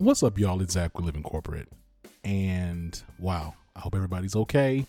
[0.00, 0.62] What's up, y'all?
[0.62, 1.68] It's Zach with Living Corporate.
[2.24, 4.86] And wow, I hope everybody's okay,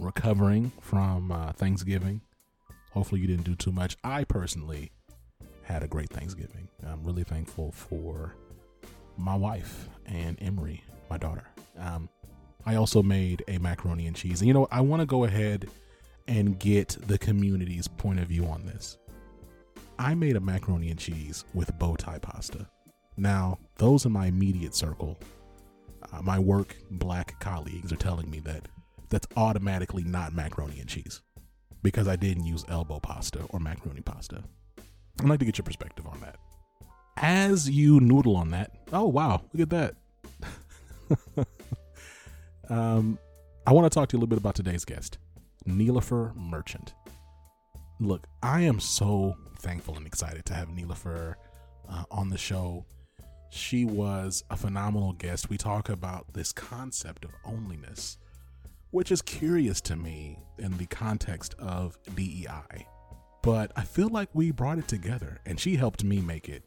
[0.00, 2.20] recovering from uh, Thanksgiving.
[2.90, 3.96] Hopefully, you didn't do too much.
[4.02, 4.90] I personally
[5.62, 6.68] had a great Thanksgiving.
[6.84, 8.34] I'm really thankful for
[9.16, 11.46] my wife and Emery, my daughter.
[11.78, 12.08] Um,
[12.66, 14.40] I also made a macaroni and cheese.
[14.40, 15.68] And you know, I want to go ahead
[16.26, 18.98] and get the community's point of view on this.
[19.96, 22.66] I made a macaroni and cheese with bow tie pasta.
[23.20, 25.20] Now, those in my immediate circle,
[26.10, 28.66] uh, my work black colleagues are telling me that
[29.10, 31.20] that's automatically not macaroni and cheese
[31.82, 34.42] because I didn't use elbow pasta or macaroni pasta.
[35.20, 36.36] I'd like to get your perspective on that.
[37.18, 39.94] As you noodle on that, oh wow, look at
[41.28, 41.46] that.
[42.70, 43.18] um,
[43.66, 45.18] I want to talk to you a little bit about today's guest,
[45.68, 46.94] Nilofer Merchant.
[48.00, 51.34] Look, I am so thankful and excited to have Nilofer
[51.86, 52.86] uh, on the show.
[53.50, 55.50] She was a phenomenal guest.
[55.50, 58.16] We talk about this concept of onlyness,
[58.92, 62.86] which is curious to me in the context of DEI.
[63.42, 66.62] But I feel like we brought it together and she helped me make it.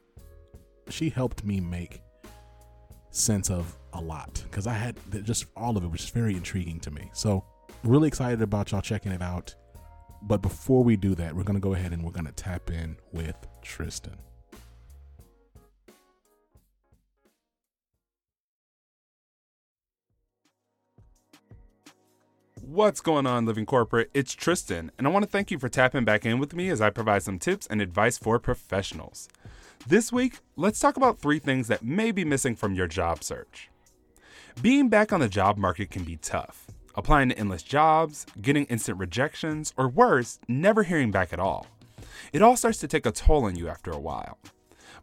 [0.89, 2.01] She helped me make
[3.11, 6.79] sense of a lot because I had just all of it was just very intriguing
[6.81, 7.09] to me.
[7.13, 7.45] So,
[7.83, 9.55] really excited about y'all checking it out.
[10.23, 12.71] But before we do that, we're going to go ahead and we're going to tap
[12.71, 14.17] in with Tristan.
[22.66, 24.09] What's going on, Living Corporate?
[24.14, 26.80] It's Tristan, and I want to thank you for tapping back in with me as
[26.80, 29.28] I provide some tips and advice for professionals.
[29.86, 33.69] This week, let's talk about three things that may be missing from your job search.
[34.61, 36.66] Being back on the job market can be tough.
[36.95, 41.67] Applying to endless jobs, getting instant rejections, or worse, never hearing back at all.
[42.31, 44.39] It all starts to take a toll on you after a while.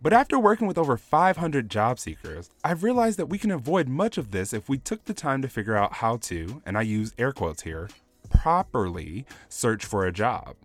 [0.03, 4.17] But after working with over 500 job seekers, I've realized that we can avoid much
[4.17, 7.13] of this if we took the time to figure out how to, and I use
[7.19, 7.91] air quotes here,
[8.31, 10.57] properly search for a job.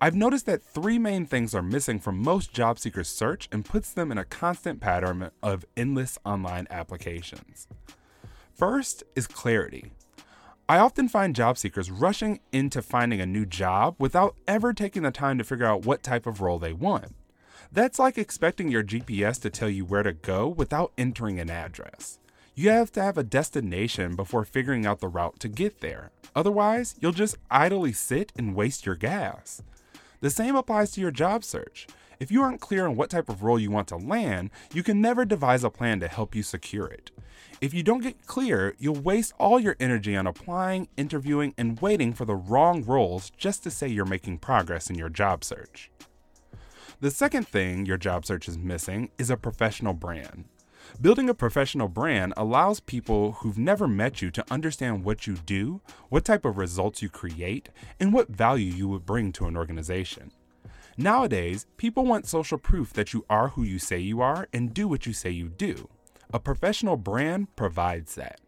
[0.00, 3.92] I've noticed that three main things are missing from most job seekers' search and puts
[3.92, 7.66] them in a constant pattern of endless online applications.
[8.54, 9.90] First is clarity.
[10.68, 15.10] I often find job seekers rushing into finding a new job without ever taking the
[15.10, 17.12] time to figure out what type of role they want.
[17.72, 22.18] That's like expecting your GPS to tell you where to go without entering an address.
[22.56, 26.10] You have to have a destination before figuring out the route to get there.
[26.34, 29.62] Otherwise, you'll just idly sit and waste your gas.
[30.20, 31.86] The same applies to your job search.
[32.18, 35.00] If you aren't clear on what type of role you want to land, you can
[35.00, 37.12] never devise a plan to help you secure it.
[37.60, 42.14] If you don't get clear, you'll waste all your energy on applying, interviewing, and waiting
[42.14, 45.90] for the wrong roles just to say you're making progress in your job search.
[47.02, 50.44] The second thing your job search is missing is a professional brand.
[51.00, 55.80] Building a professional brand allows people who've never met you to understand what you do,
[56.10, 60.30] what type of results you create, and what value you would bring to an organization.
[60.98, 64.86] Nowadays, people want social proof that you are who you say you are and do
[64.86, 65.88] what you say you do.
[66.34, 68.40] A professional brand provides that.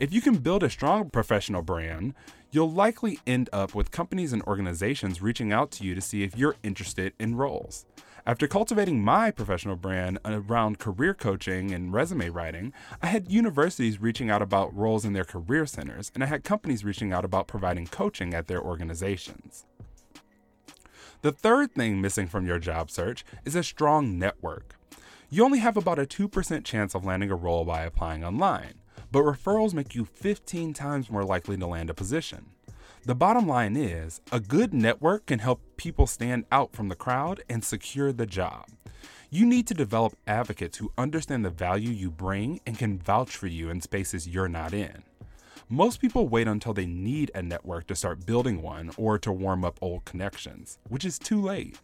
[0.00, 2.14] If you can build a strong professional brand,
[2.56, 6.34] you'll likely end up with companies and organizations reaching out to you to see if
[6.38, 7.84] you're interested in roles.
[8.24, 12.72] After cultivating my professional brand around career coaching and resume writing,
[13.02, 16.82] I had universities reaching out about roles in their career centers, and I had companies
[16.82, 19.66] reaching out about providing coaching at their organizations.
[21.20, 24.76] The third thing missing from your job search is a strong network.
[25.28, 28.76] You only have about a 2% chance of landing a role by applying online
[29.10, 32.46] but referrals make you 15 times more likely to land a position.
[33.04, 37.40] The bottom line is, a good network can help people stand out from the crowd
[37.48, 38.66] and secure the job.
[39.30, 43.46] You need to develop advocates who understand the value you bring and can vouch for
[43.46, 45.02] you in spaces you're not in.
[45.68, 49.64] Most people wait until they need a network to start building one or to warm
[49.64, 51.80] up old connections, which is too late.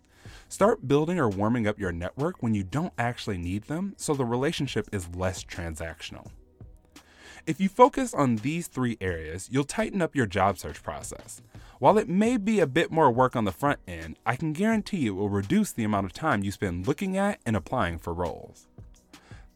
[0.48, 4.24] Start building or warming up your network when you don't actually need them so the
[4.24, 6.28] relationship is less transactional.
[7.44, 11.42] If you focus on these three areas, you'll tighten up your job search process.
[11.80, 15.06] While it may be a bit more work on the front end, I can guarantee
[15.06, 18.68] it will reduce the amount of time you spend looking at and applying for roles.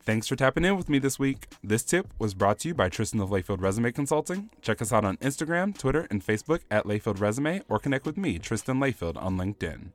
[0.00, 1.46] Thanks for tapping in with me this week.
[1.62, 4.50] This tip was brought to you by Tristan of Layfield Resume Consulting.
[4.62, 8.40] Check us out on Instagram, Twitter, and Facebook at Layfield Resume or connect with me,
[8.40, 9.90] Tristan Layfield, on LinkedIn.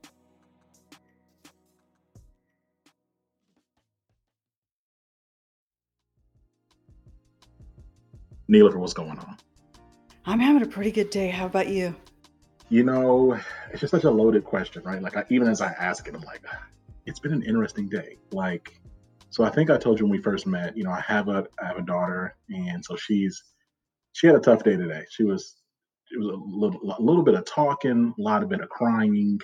[8.51, 9.37] Nilofer, what's going on?
[10.25, 11.29] I'm having a pretty good day.
[11.29, 11.95] How about you?
[12.69, 13.39] You know,
[13.71, 15.01] it's just such a loaded question, right?
[15.01, 16.67] Like, I, even as I ask it, I'm like, ah,
[17.05, 18.17] it's been an interesting day.
[18.33, 18.77] Like,
[19.29, 21.47] So I think I told you when we first met, you know, I have a
[21.63, 23.41] I have a daughter, and so she's
[24.11, 25.05] she had a tough day today.
[25.09, 25.55] She was
[26.11, 29.39] it was a little a little bit of talking, a lot of bit of crying,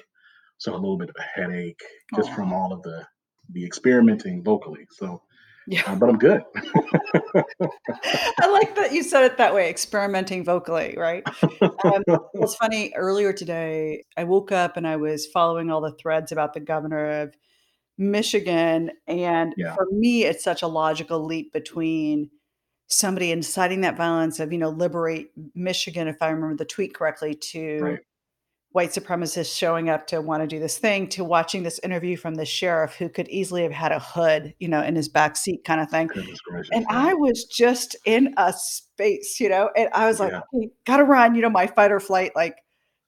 [0.58, 1.82] so a little bit of a headache
[2.16, 3.06] just from all of the
[3.52, 4.86] the experimenting vocally.
[4.92, 5.22] So,
[5.68, 5.84] Yeah.
[5.86, 6.44] uh, but I'm good.
[7.36, 11.24] I like that you said it that way, experimenting vocally, right?
[11.62, 12.04] Um,
[12.36, 16.54] it's funny, earlier today, I woke up and I was following all the threads about
[16.54, 17.36] the governor of
[17.98, 22.30] Michigan, and yeah, for me, it's such a logical leap between
[22.88, 27.36] somebody inciting that violence of, you know, "Liberate Michigan," if I remember the tweet correctly,
[27.36, 28.00] to right.
[28.72, 32.46] White supremacists showing up to wanna do this thing, to watching this interview from the
[32.46, 35.86] sheriff who could easily have had a hood, you know, in his back seat kinda
[35.88, 36.12] thing.
[36.74, 40.70] And I was just in a space, you know, and I was like, Yeah, "Okay,
[40.86, 42.58] gotta run," you know, my fight or flight, like,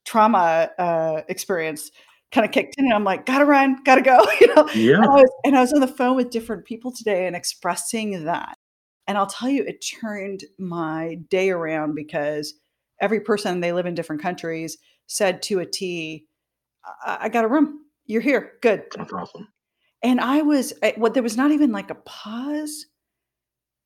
[0.05, 1.91] trauma, uh, experience
[2.31, 4.67] kinda kicked in, and I'm like, "Gotta run, gotta go," you know?
[4.73, 7.35] yeah, And I was and I was on the phone with different people today and
[7.35, 8.55] expressing that.
[9.07, 12.53] And I'll tell you, it turned my day around because
[13.01, 14.77] every person, they live in different countries,
[15.09, 16.25] said to a T,
[17.05, 17.85] "I I got a room.
[18.05, 18.53] You're here.
[18.61, 19.47] Good." that's awesome.
[20.01, 22.85] And I was eh, I what there was not even like a pause.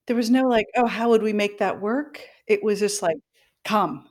[0.07, 3.17] There was no like, "Oh, how would we make that work?" It was just like,
[3.65, 4.09] "Come,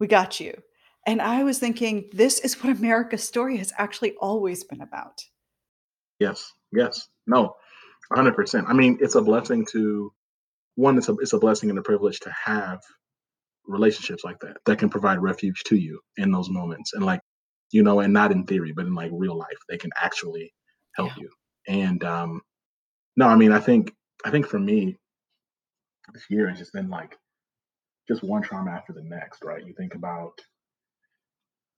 [0.00, 0.62] we got you."
[1.06, 5.24] And I was thinking, this is what America's story has actually always been about.
[6.18, 7.54] Yes, yes, no,
[8.12, 8.64] 100%.
[8.66, 10.12] I mean, it's a blessing to
[10.74, 10.98] one.
[10.98, 12.80] It's a it's a blessing and a privilege to have
[13.68, 17.20] relationships like that that can provide refuge to you in those moments and like
[17.72, 20.52] you know and not in theory but in like real life they can actually
[20.94, 21.22] help Yeah.
[21.24, 21.30] you.
[21.68, 22.40] And um
[23.16, 23.92] no i mean i think
[24.24, 24.96] i think for me
[26.12, 27.16] this year has just been like
[28.08, 29.66] just one trauma after the next right?
[29.66, 30.40] You think about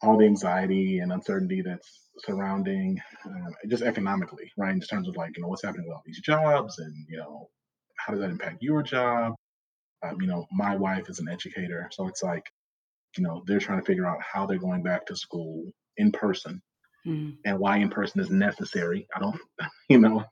[0.02, 4.73] all the anxiety and uncertainty that's surrounding um, just economically right?
[4.75, 7.49] In terms of like you know what's happening with all these jobs and you know
[7.96, 9.35] how does that impact your job
[10.02, 12.44] um, you know my wife is an educator so it's like
[13.16, 15.64] you know, they're trying to figure out how they're going back to school
[15.96, 16.62] in person
[17.06, 17.36] Mm.
[17.44, 19.06] and why in person is necessary.
[19.16, 19.40] I don't,
[19.88, 20.24] you know,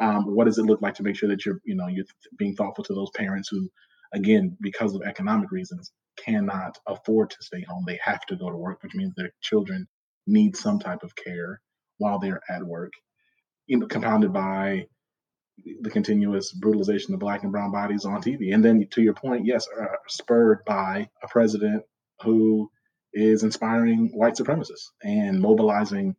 [0.00, 2.04] um, what does it look like to make sure that you're, you know, you're
[2.38, 3.68] being thoughtful to those parents who,
[4.14, 7.84] again, because of economic reasons, cannot afford to stay home.
[7.86, 9.88] They have to go to work, which means their children
[10.26, 11.60] need some type of care
[11.98, 12.92] while they're at work.
[13.66, 14.86] You know, compounded by
[15.82, 18.54] the continuous brutalization of black and brown bodies on TV.
[18.54, 21.84] And then to your point, yes, uh, spurred by a president
[22.22, 22.70] who
[23.12, 26.16] is inspiring white supremacists and mobilizing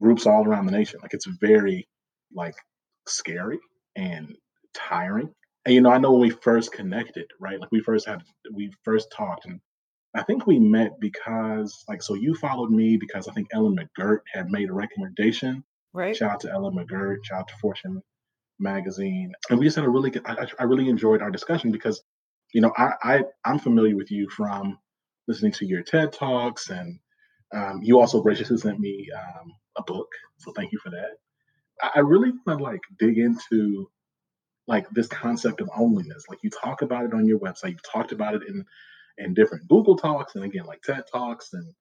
[0.00, 1.00] groups all around the nation.
[1.02, 1.88] Like it's very
[2.34, 2.54] like
[3.06, 3.60] scary
[3.94, 4.34] and
[4.74, 5.32] tiring.
[5.64, 7.60] And you know, I know when we first connected, right?
[7.60, 9.60] Like we first had we first talked and
[10.14, 14.20] I think we met because like so you followed me because I think Ellen McGirt
[14.32, 15.64] had made a recommendation.
[15.94, 16.16] Right?
[16.16, 18.02] Shout out to Ellen McGirt, shout out to Fortune
[18.62, 20.22] magazine, and we just had a really good.
[20.26, 22.02] I, I really enjoyed our discussion because,
[22.54, 24.78] you know, I, I I'm familiar with you from
[25.28, 26.98] listening to your TED talks, and
[27.54, 31.16] um, you also graciously sent me um, a book, so thank you for that.
[31.82, 33.90] I, I really want to like dig into
[34.68, 36.28] like this concept of onlyness.
[36.28, 38.64] Like you talk about it on your website, you've talked about it in
[39.18, 41.74] in different Google talks, and again like TED talks and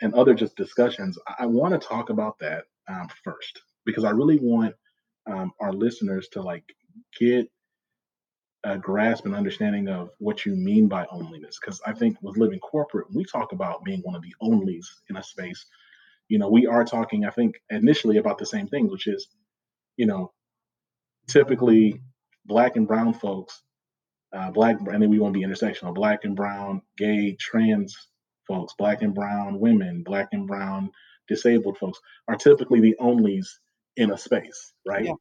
[0.00, 1.18] and other just discussions.
[1.26, 4.74] I, I want to talk about that um, first because I really want
[5.28, 6.64] um, our listeners to like
[7.18, 7.48] get
[8.64, 11.56] a grasp and understanding of what you mean by onlyness.
[11.60, 15.16] Because I think with living corporate, we talk about being one of the onlys in
[15.16, 15.64] a space,
[16.28, 19.28] you know, we are talking, I think, initially about the same thing, which is,
[19.96, 20.32] you know,
[21.28, 22.00] typically
[22.44, 23.62] black and brown folks,
[24.34, 27.96] uh, black, and then we want to be intersectional, black and brown, gay, trans
[28.46, 30.90] folks, black and brown women, black and brown
[31.28, 33.46] disabled folks are typically the onlys
[33.98, 35.04] in a space, right?
[35.04, 35.12] Yeah.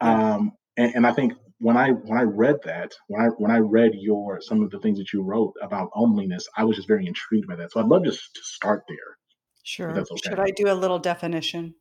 [0.00, 3.58] Um, and, and I think when I when I read that, when I when I
[3.58, 7.06] read your some of the things that you wrote about onlyness, I was just very
[7.06, 7.72] intrigued by that.
[7.72, 9.18] So I'd love just to start there,
[9.62, 9.92] Sure.
[9.92, 10.30] that's okay.
[10.30, 11.74] Should I do a little definition?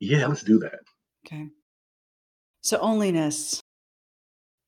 [0.00, 0.80] Yeah, let's do that.
[1.26, 1.48] Okay.
[2.62, 3.60] So, onlyness.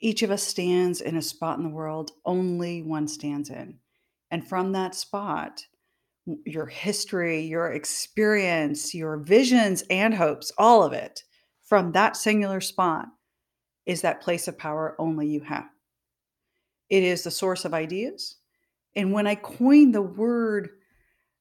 [0.05, 3.79] Each of us stands in a spot in the world only one stands in.
[4.33, 5.63] And from that spot,
[6.27, 11.23] your history, your experience, your visions and hopes, all of it,
[11.65, 13.07] from that singular spot
[13.87, 15.69] is that place of power only you have.
[16.89, 18.37] It is the source of ideas.
[18.95, 20.69] And when I coined the word,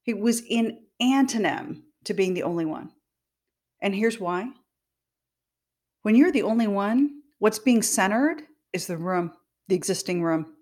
[0.06, 2.92] it was in antonym to being the only one.
[3.82, 4.50] And here's why.
[6.04, 9.34] When you're the only one, what's being centered is the room,
[9.68, 10.54] the existing room.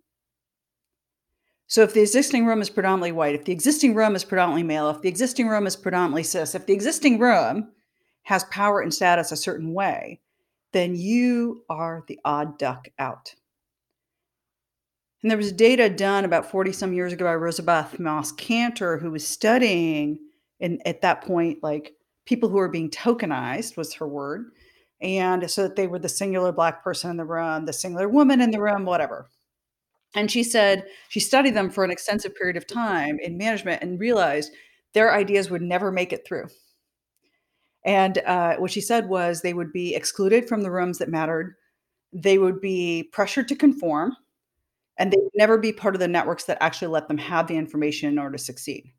[1.70, 4.90] So if the existing room is predominantly white, if the existing room is predominantly male,
[4.90, 7.70] if the existing room is predominantly cis, if the existing room
[8.24, 10.20] has power and status a certain way,
[10.74, 13.36] then you are the odd duck out.
[15.22, 19.12] And there was data done about 40 some years ago by Rosabeth Moss Kanter, who
[19.12, 20.18] was studying,
[20.60, 21.94] and at that point, like
[22.26, 24.46] people who were being tokenized was her word.
[25.02, 28.42] And so that they were the singular black person in the room, the singular woman
[28.42, 29.30] in the room, whatever.
[30.16, 34.00] And she said she studied them for an extensive period of time in management and
[34.00, 34.52] realized
[34.94, 36.48] their ideas would never make it through.
[37.86, 41.56] And uh, what she said was they would be excluded from the rooms that mattered.
[42.12, 44.18] They would be pressured to conform,
[44.98, 47.56] and they would never be part of the networks that actually let them have the
[47.56, 48.92] information in order to succeed.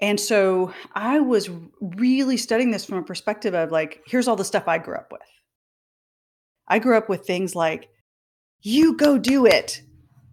[0.00, 1.48] And so I was
[1.80, 5.10] really studying this from a perspective of like, here's all the stuff I grew up
[5.10, 5.22] with.
[6.68, 7.88] I grew up with things like,
[8.66, 9.80] you go do it,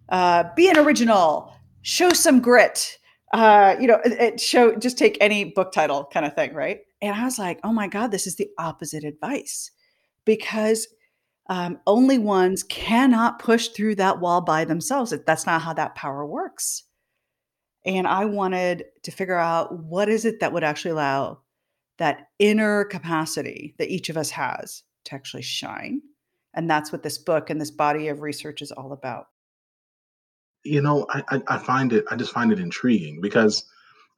[0.08, 2.98] uh, be an original, show some grit,
[3.32, 6.80] uh, you know, it, show just take any book title kind of thing, right?
[7.00, 9.70] And I was like, oh my God, this is the opposite advice
[10.24, 10.88] because
[11.48, 15.14] um, only ones cannot push through that wall by themselves.
[15.24, 16.82] That's not how that power works.
[17.84, 21.40] And I wanted to figure out what is it that would actually allow
[21.98, 26.00] that inner capacity that each of us has to actually shine.
[26.54, 29.26] And that's what this book and this body of research is all about.
[30.64, 33.64] You know, I, I, I find it, I just find it intriguing because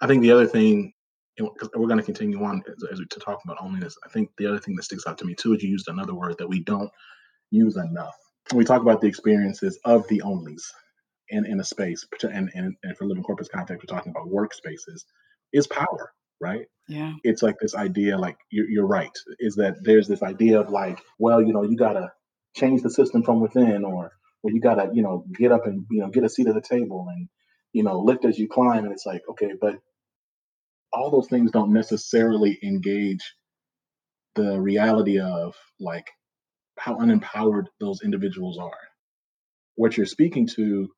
[0.00, 0.92] I think the other thing,
[1.36, 3.94] because we're going to continue on as, as we, to talk about onlyness.
[4.04, 6.14] I think the other thing that sticks out to me too is you used another
[6.14, 6.90] word that we don't
[7.50, 8.14] use enough.
[8.50, 10.62] When we talk about the experiences of the onlys
[11.30, 15.02] in, in a space, and, and, and for living corpus context, we're talking about workspaces,
[15.52, 16.66] is power, right?
[16.88, 17.14] Yeah.
[17.24, 21.00] It's like this idea, like you're, you're right, is that there's this idea of like,
[21.18, 22.12] well, you know, you got to
[22.56, 25.86] change the system from within, or or you got to, you know, get up and,
[25.90, 27.28] you know, get a seat at the table and,
[27.72, 28.84] you know, lift as you climb.
[28.84, 29.76] And it's like, okay, but
[30.92, 33.34] all those things don't necessarily engage
[34.34, 36.10] the reality of like
[36.78, 38.78] how unempowered those individuals are.
[39.74, 40.88] What you're speaking to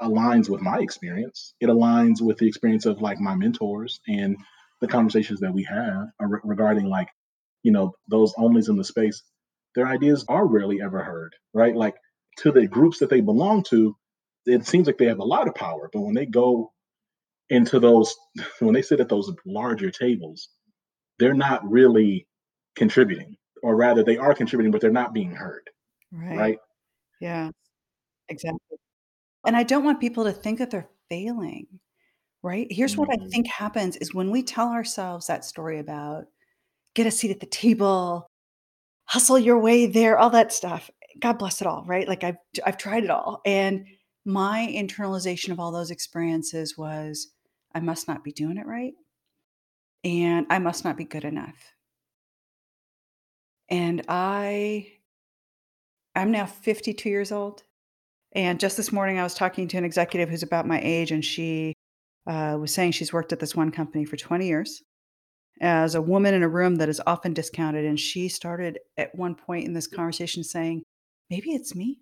[0.00, 1.54] aligns with my experience.
[1.60, 4.36] It aligns with the experience of like my mentors and
[4.80, 7.08] the conversations that we have uh, regarding like,
[7.62, 9.22] you know, those onlys in the space.
[9.74, 11.74] Their ideas are rarely ever heard, right?
[11.74, 11.94] Like
[12.38, 13.96] to the groups that they belong to,
[14.46, 15.90] it seems like they have a lot of power.
[15.92, 16.72] But when they go
[17.50, 18.14] into those,
[18.60, 20.48] when they sit at those larger tables,
[21.18, 22.26] they're not really
[22.76, 25.70] contributing, or rather, they are contributing, but they're not being heard,
[26.12, 26.36] Right.
[26.36, 26.58] right?
[27.20, 27.50] Yeah,
[28.28, 28.78] exactly.
[29.46, 31.66] And I don't want people to think that they're failing,
[32.42, 32.68] right?
[32.70, 36.26] Here's what I Mm, think happens is when we tell ourselves that story about
[36.94, 38.28] get a seat at the table,
[39.06, 40.90] hustle your way there, all that stuff.
[41.20, 42.08] God bless it all, right?
[42.08, 43.40] Like I've I've tried it all.
[43.44, 43.86] And
[44.24, 47.28] my internalization of all those experiences was
[47.74, 48.94] I must not be doing it right
[50.02, 51.72] and I must not be good enough.
[53.68, 54.92] And I
[56.14, 57.62] I'm now 52 years old.
[58.32, 61.24] And just this morning, I was talking to an executive who's about my age, and
[61.24, 61.74] she
[62.26, 64.82] uh, was saying she's worked at this one company for 20 years
[65.60, 67.84] as a woman in a room that is often discounted.
[67.84, 70.82] And she started at one point in this conversation saying,
[71.30, 72.00] Maybe it's me.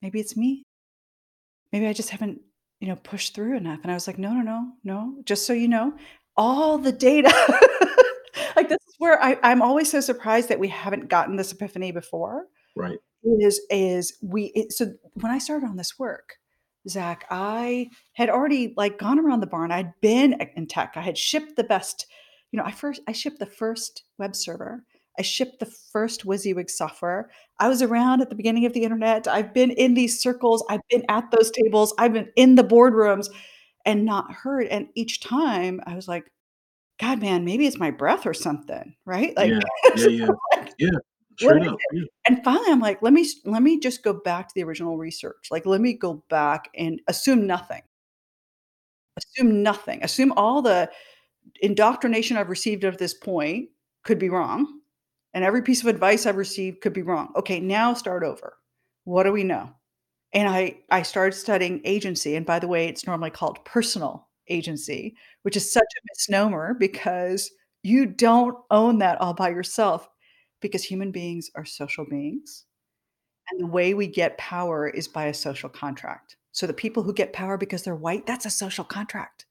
[0.00, 0.62] Maybe it's me.
[1.72, 2.40] Maybe I just haven't,
[2.80, 3.80] you know, pushed through enough.
[3.82, 5.16] And I was like, No, no, no, no.
[5.24, 5.94] Just so you know,
[6.36, 7.28] all the data.
[8.56, 11.92] like, this is where I, I'm always so surprised that we haven't gotten this epiphany
[11.92, 12.98] before right.
[13.40, 16.36] is is we it, so when I started on this work,
[16.88, 19.70] Zach, I had already like gone around the barn.
[19.70, 20.94] I'd been in tech.
[20.96, 22.06] I had shipped the best,
[22.52, 24.84] you know, I first I shipped the first web server.
[25.18, 27.30] I shipped the first WYSIWYG software.
[27.58, 29.28] I was around at the beginning of the internet.
[29.28, 30.64] I've been in these circles.
[30.70, 31.92] I've been at those tables.
[31.98, 33.26] I've been in the boardrooms
[33.84, 34.68] and not heard.
[34.68, 36.24] And each time I was like,
[36.98, 39.36] God, man, maybe it's my breath or something, right?
[39.36, 39.60] Like, Yeah.
[39.96, 40.06] Yeah.
[40.08, 40.26] Yeah.
[40.56, 40.90] like, Yeah.
[40.92, 41.02] what
[41.38, 41.78] Straight is up.
[41.90, 41.96] it?
[41.98, 42.04] Yeah.
[42.26, 45.48] And finally, I'm like, let me let me just go back to the original research.
[45.50, 47.82] Like, let me go back and assume nothing.
[49.18, 50.02] Assume nothing.
[50.02, 50.90] Assume all the
[51.60, 53.70] indoctrination I've received at this point
[54.04, 54.80] could be wrong,
[55.34, 57.32] and every piece of advice I've received could be wrong.
[57.36, 58.54] Okay, now start over.
[59.04, 59.70] What do we know?
[60.32, 65.16] And I I started studying agency, and by the way, it's normally called personal agency,
[65.42, 67.50] which is such a misnomer because
[67.82, 70.08] you don't own that all by yourself
[70.60, 72.64] because human beings are social beings.
[73.50, 76.36] And the way we get power is by a social contract.
[76.52, 79.46] So the people who get power because they're white, that's a social contract.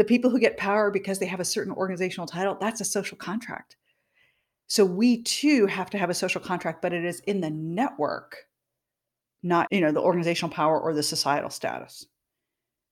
[0.00, 3.18] The people who get power because they have a certain organizational title, that's a social
[3.18, 3.76] contract.
[4.66, 8.46] So we too have to have a social contract, but it is in the network,
[9.42, 12.06] not, you know, the organizational power or the societal status.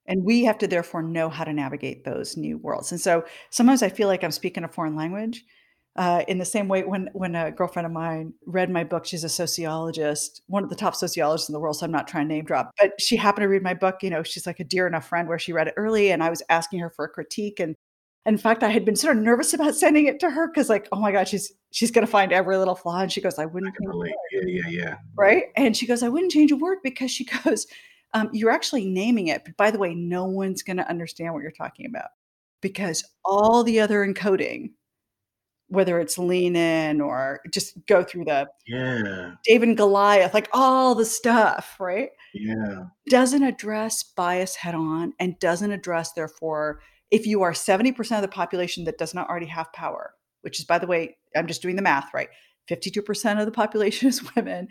[0.04, 2.92] And we have to therefore know how to navigate those new worlds.
[2.92, 5.46] And so sometimes I feel like I'm speaking a foreign language
[5.98, 9.24] Uh, in the same way, when when a girlfriend of mine read my book, she's
[9.24, 11.76] a sociologist, one of the top sociologists in the world.
[11.76, 13.96] So I'm not trying to name drop, but she happened to read my book.
[14.02, 16.30] You know, she's like a dear enough friend where she read it early, and I
[16.30, 17.58] was asking her for a critique.
[17.58, 17.74] And
[18.26, 20.86] in fact, I had been sort of nervous about sending it to her because, like,
[20.92, 23.00] oh my god, she's she's going to find every little flaw.
[23.00, 23.74] And she goes, I wouldn't.
[23.76, 24.12] I.
[24.30, 24.94] Yeah, yeah, yeah.
[25.16, 25.46] Right.
[25.56, 27.66] And she goes, I wouldn't change a word because she goes,
[28.14, 29.44] um, you're actually naming it.
[29.44, 32.10] But by the way, no one's going to understand what you're talking about
[32.60, 34.70] because all the other encoding
[35.68, 39.32] whether it's lean in or just go through the Yeah.
[39.44, 42.10] David and Goliath, like all the stuff, right?
[42.34, 42.84] Yeah.
[43.08, 48.28] Doesn't address bias head on and doesn't address, therefore, if you are 70% of the
[48.28, 51.76] population that does not already have power, which is, by the way, I'm just doing
[51.76, 52.28] the math, right?
[52.70, 54.68] 52% of the population is women,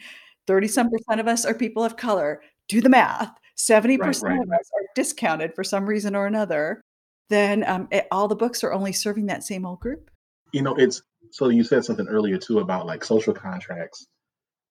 [0.47, 2.41] 30 some percent of us are people of color.
[2.69, 3.31] Do the math.
[3.57, 4.59] 70% Right, right, of right.
[4.59, 6.81] us are discounted for some reason or another.
[7.29, 10.09] Then um, it- all the books are only serving that same old group.
[10.53, 11.01] You know, it's
[11.31, 14.07] so you said something earlier too about like social contracts.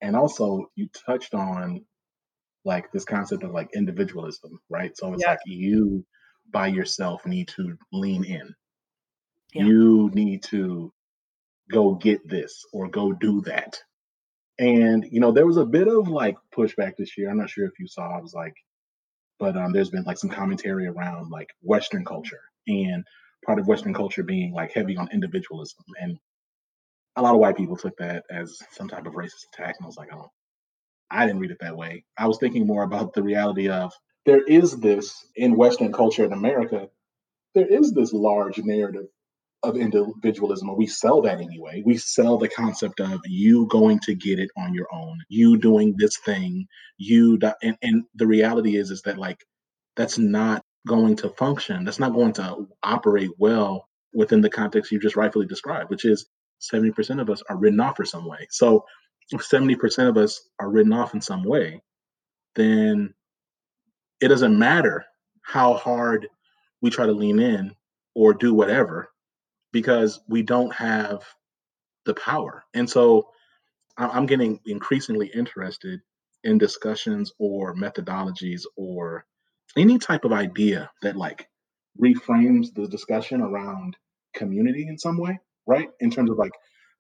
[0.02, 1.84] And also you touched on
[2.64, 4.96] like this concept of like individualism, right?
[4.96, 5.30] So it's Yeah.
[5.32, 6.04] like you
[6.50, 8.54] by yourself need to lean in.
[9.54, 9.64] Yeah.
[9.64, 10.92] You need to
[11.70, 13.78] go get this or go do that.
[14.58, 17.30] And you know, there was a bit of like pushback this year.
[17.30, 18.16] I'm not sure if you saw.
[18.16, 18.54] I was like,
[19.38, 23.04] but um, there's been like some commentary around like Western culture and
[23.46, 25.84] part of Western culture being like heavy on individualism.
[26.00, 26.18] And
[27.16, 29.76] a lot of white people took that as some type of racist attack.
[29.78, 30.30] And I was like, oh,
[31.10, 32.04] I didn't read it that way.
[32.18, 33.92] I was thinking more about the reality of
[34.26, 36.88] there is this in Western culture in America,
[37.54, 39.06] there is this large narrative
[39.62, 41.82] of individualism, and we sell that anyway.
[41.86, 45.94] We sell the concept of you going to get it on your own, you doing
[45.96, 46.66] this thing,
[46.98, 49.38] you, and, and the reality is, is that like
[49.96, 51.84] that's not going to function.
[51.84, 56.26] That's not going to operate well within the context you just rightfully described, which is
[56.72, 58.46] 70% of us are written off for some way.
[58.50, 58.84] So
[59.30, 61.82] if 70% of us are written off in some way,
[62.54, 63.12] then
[64.20, 65.04] it doesn't matter
[65.42, 66.28] how hard
[66.80, 67.74] we try to lean in
[68.14, 69.10] or do whatever
[69.72, 71.22] because we don't have
[72.06, 72.64] the power.
[72.72, 73.28] And so
[73.98, 76.00] I'm getting increasingly interested
[76.44, 79.26] in discussions or methodologies or
[79.76, 81.48] any type of idea that like
[82.00, 83.96] reframes the discussion around
[84.34, 85.88] community in some way, right?
[86.00, 86.52] In terms of like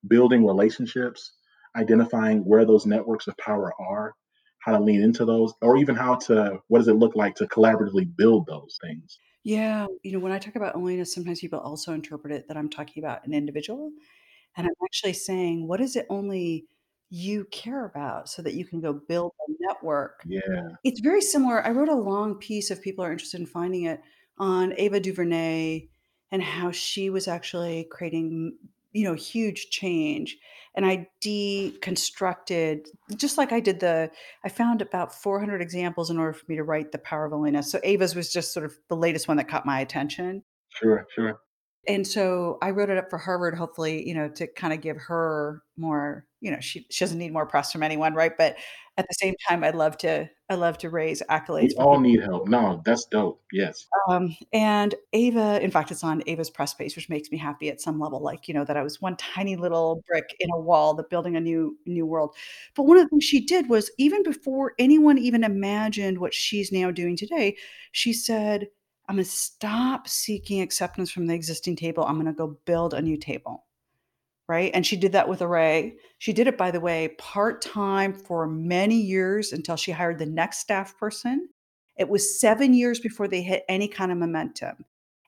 [0.08, 1.32] building relationships,
[1.76, 4.14] identifying where those networks of power are,
[4.60, 7.46] how to lean into those, or even how to what does it look like to
[7.46, 9.18] collaboratively build those things.
[9.44, 12.68] Yeah, you know, when I talk about onlyness, sometimes people also interpret it that I'm
[12.68, 13.92] talking about an individual.
[14.56, 16.64] And I'm actually saying, what is it only
[17.10, 19.04] you care about so that you can go mm-hmm.
[19.08, 20.22] build a network?
[20.26, 20.40] Yeah.
[20.84, 21.64] It's very similar.
[21.64, 24.00] I wrote a long piece if people are interested in finding it
[24.38, 25.88] on Ava DuVernay
[26.30, 28.56] and how she was actually creating,
[28.92, 30.36] you know, huge change.
[30.74, 34.10] And I deconstructed, just like I did the,
[34.44, 37.64] I found about 400 examples in order for me to write The Power of Onlyness.
[37.64, 40.42] So Ava's was just sort of the latest one that caught my attention.
[40.68, 41.40] Sure, sure.
[41.88, 44.96] And so I wrote it up for Harvard, hopefully, you know, to kind of give
[44.98, 48.32] her more, you know, she, she doesn't need more press from anyone, right?
[48.36, 48.56] But
[48.98, 51.72] at the same time, I'd love to, I love to raise accolades.
[51.76, 52.48] We all need help.
[52.48, 53.42] No, that's dope.
[53.52, 53.86] Yes.
[54.08, 57.80] Um, and Ava, in fact, it's on Ava's press page, which makes me happy at
[57.80, 58.22] some level.
[58.22, 61.36] Like you know that I was one tiny little brick in a wall that building
[61.36, 62.34] a new new world.
[62.74, 66.72] But one of the things she did was even before anyone even imagined what she's
[66.72, 67.56] now doing today,
[67.92, 68.68] she said,
[69.08, 72.04] "I'm going to stop seeking acceptance from the existing table.
[72.04, 73.65] I'm going to go build a new table."
[74.48, 74.70] Right.
[74.74, 75.96] And she did that with Array.
[76.18, 80.26] She did it, by the way, part time for many years until she hired the
[80.26, 81.48] next staff person.
[81.96, 84.84] It was seven years before they hit any kind of momentum.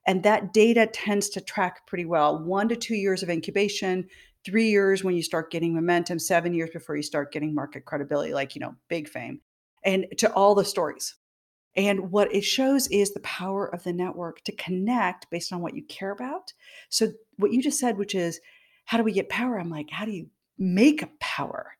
[0.06, 4.08] And that data tends to track pretty well one to two years of incubation,
[4.44, 8.32] three years when you start getting momentum, seven years before you start getting market credibility,
[8.32, 9.40] like, you know, big fame,
[9.84, 11.16] and to all the stories.
[11.76, 15.74] And what it shows is the power of the network to connect based on what
[15.74, 16.52] you care about.
[16.88, 18.40] So, what you just said, which is,
[18.88, 19.60] how do we get power?
[19.60, 21.76] I'm like, how do you make power?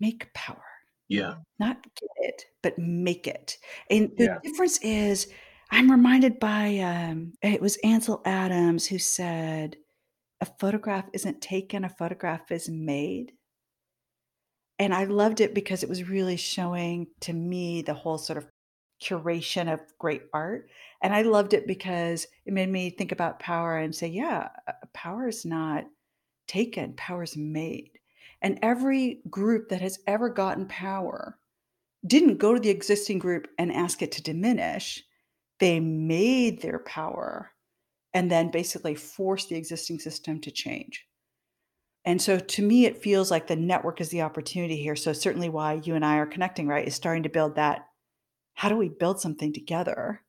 [0.00, 0.64] Make power
[1.08, 1.36] Yeah.
[1.58, 3.58] not get it, but make it.
[3.90, 4.38] And the Yeah.
[4.42, 5.28] difference is,
[5.70, 9.76] I'm reminded by um, it was Ansel Adams who said,
[10.40, 13.32] "A photograph isn't taken; a photograph is made."
[14.78, 18.48] And I loved it because it was really showing to me the whole sort of
[19.02, 20.68] curation of great art.
[21.02, 24.72] And I loved it because it made me think about power and say, yeah, uh,
[24.92, 25.84] power is not
[26.46, 27.90] taken, power is made.
[28.42, 31.38] And every group that has ever gotten power
[32.06, 35.02] didn't go to the existing group and ask it to diminish.
[35.58, 37.52] They made their power
[38.14, 41.06] and then basically forced the existing system to change.
[42.04, 44.96] And so to me, it feels like the network is the opportunity here.
[44.96, 46.86] So certainly why you and I are connecting, right?
[46.86, 47.87] Is starting to build that.
[48.58, 50.20] How do we build something together?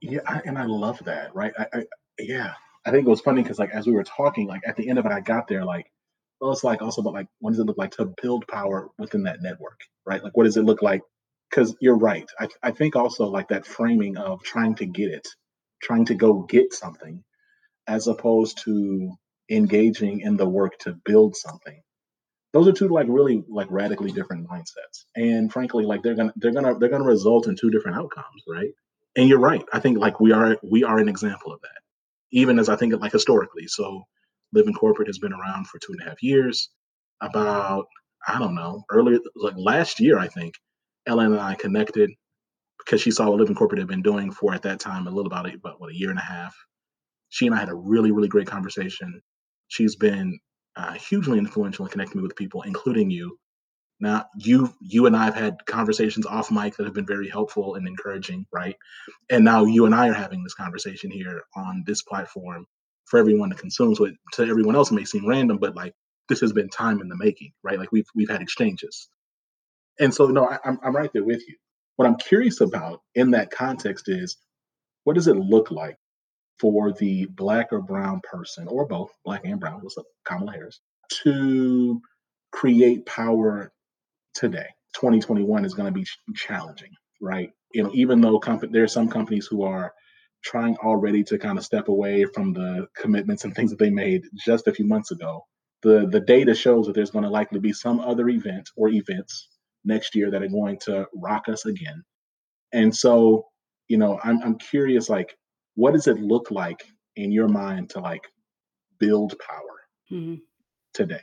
[0.00, 1.52] Yeah, I, and I love that, right?
[1.58, 1.84] I, I
[2.18, 2.54] yeah,
[2.86, 4.98] I think it was funny because like as we were talking, like at the end
[4.98, 5.84] of it, I got there like,
[6.40, 9.24] well, it's like also about like what does it look like to build power within
[9.24, 10.24] that network, right?
[10.24, 11.02] Like what does it look like?
[11.50, 12.24] Because you're right.
[12.40, 15.28] I, I think also like that framing of trying to get it,
[15.82, 17.22] trying to go get something,
[17.86, 19.12] as opposed to
[19.50, 21.82] engaging in the work to build something.
[22.52, 25.04] Those are two like really like radically different mindsets.
[25.16, 28.70] And frankly, like they're gonna they're gonna they're gonna result in two different outcomes, right?
[29.16, 29.64] And you're right.
[29.72, 31.80] I think like we are we are an example of that.
[32.32, 33.66] Even as I think like historically.
[33.68, 34.04] So
[34.52, 36.68] Living Corporate has been around for two and a half years.
[37.20, 37.86] About
[38.26, 40.54] I don't know, earlier like last year, I think,
[41.06, 42.10] Ellen and I connected
[42.78, 45.26] because she saw what Living Corporate had been doing for at that time a little
[45.26, 46.54] about about what a year and a half.
[47.30, 49.22] She and I had a really really great conversation.
[49.68, 50.38] She's been
[50.76, 53.38] uh, hugely influential in connecting me with people, including you.
[54.00, 57.76] Now, you you and I have had conversations off mic that have been very helpful
[57.76, 58.76] and encouraging, right?
[59.30, 62.66] And now you and I are having this conversation here on this platform
[63.06, 63.94] for everyone to consume.
[63.94, 65.94] So it, to everyone else, it may seem random, but like
[66.28, 67.78] this has been time in the making, right?
[67.78, 69.08] Like we've we've had exchanges,
[70.00, 71.56] and so no, I, I'm I'm right there with you.
[71.96, 74.36] What I'm curious about in that context is,
[75.04, 75.96] what does it look like
[76.62, 80.80] for the black or brown person, or both, black and brown, what's up, Kamala Harris,
[81.24, 82.00] to
[82.52, 83.72] create power
[84.34, 84.68] today?
[84.96, 87.50] 2021 is going to be challenging, right?
[87.74, 89.92] You know, even though comp- there are some companies who are
[90.44, 94.22] trying already to kind of step away from the commitments and things that they made
[94.46, 95.42] just a few months ago.
[95.82, 99.48] The the data shows that there's going to likely be some other event or events
[99.84, 102.04] next year that are going to rock us again.
[102.72, 103.46] And so,
[103.88, 105.36] you know, I'm I'm curious like
[105.74, 106.82] what does it look like
[107.16, 108.22] in your mind to like
[108.98, 109.80] build power
[110.10, 110.36] mm-hmm.
[110.94, 111.22] today?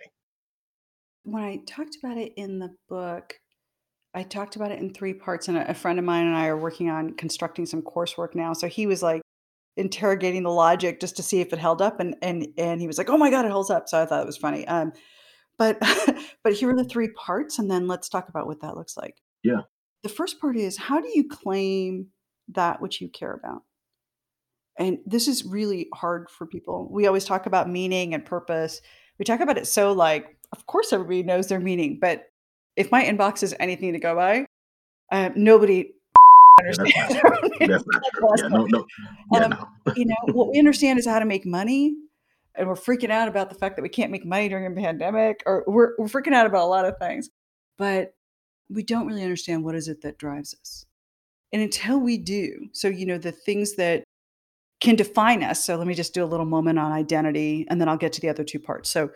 [1.23, 3.35] When I talked about it in the book,
[4.13, 6.47] I talked about it in three parts, and a, a friend of mine and I
[6.47, 8.53] are working on constructing some coursework now.
[8.53, 9.21] So he was like
[9.77, 12.97] interrogating the logic just to see if it held up, and and and he was
[12.97, 14.67] like, "Oh my god, it holds up!" So I thought it was funny.
[14.67, 14.93] Um,
[15.57, 15.77] but
[16.43, 19.21] but here are the three parts, and then let's talk about what that looks like.
[19.43, 19.62] Yeah.
[20.01, 22.07] The first part is how do you claim
[22.49, 23.63] that which you care about?
[24.80, 26.88] And this is really hard for people.
[26.89, 28.82] We always talk about meaning and purpose.
[29.20, 32.24] We talk about it so like, of course, everybody knows their meaning, but
[32.78, 34.46] if my inbox is anything to go by,
[35.12, 35.92] uh, nobody
[36.60, 36.94] understands.
[37.60, 38.26] That's not true.
[38.38, 38.86] Yeah, no, no.
[39.34, 39.50] Yeah, um,
[39.86, 39.94] no.
[39.96, 41.94] you know, what we understand is how to make money.
[42.56, 45.44] And we're freaking out about the fact that we can't make money during a pandemic,
[45.46, 47.30] or we're, we're freaking out about a lot of things.
[47.78, 48.13] But
[48.70, 50.86] we don't really understand what is it that drives us.
[51.52, 54.04] And until we do, so, you know, the things that
[54.80, 55.63] can define us.
[55.63, 58.22] So let me just do a little moment on identity, and then I'll get to
[58.22, 58.89] the other two parts.
[58.89, 59.10] So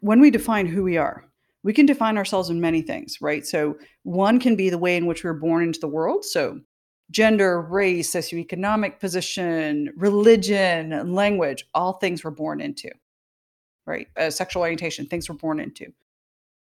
[0.00, 1.24] when we define who we are,
[1.62, 3.46] we can define ourselves in many things, right?
[3.46, 6.24] So, one can be the way in which we're born into the world.
[6.24, 6.60] So,
[7.10, 12.90] gender, race, socioeconomic position, religion, language, all things we're born into,
[13.86, 14.08] right?
[14.16, 15.86] Uh, sexual orientation, things we're born into.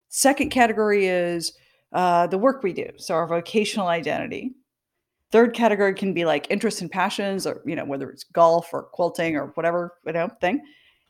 [0.10, 1.54] Second category is
[1.94, 2.90] uh, the work we do.
[2.98, 4.56] So, our vocational identity.
[5.32, 8.84] Third category can be like interests and passions, or, you know, whether it's golf or
[8.84, 10.62] quilting or whatever, you know, thing.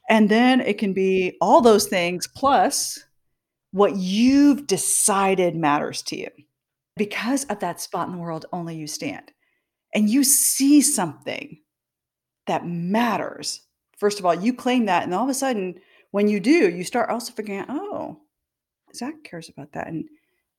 [0.09, 2.99] And then it can be all those things plus
[3.71, 6.27] what you've decided matters to you.
[6.97, 9.31] Because of that spot in the world, only you stand.
[9.95, 11.59] And you see something
[12.47, 13.61] that matters.
[13.97, 15.03] First of all, you claim that.
[15.03, 15.75] And all of a sudden,
[16.11, 18.19] when you do, you start also figuring out, oh,
[18.93, 19.87] Zach cares about that.
[19.87, 20.05] And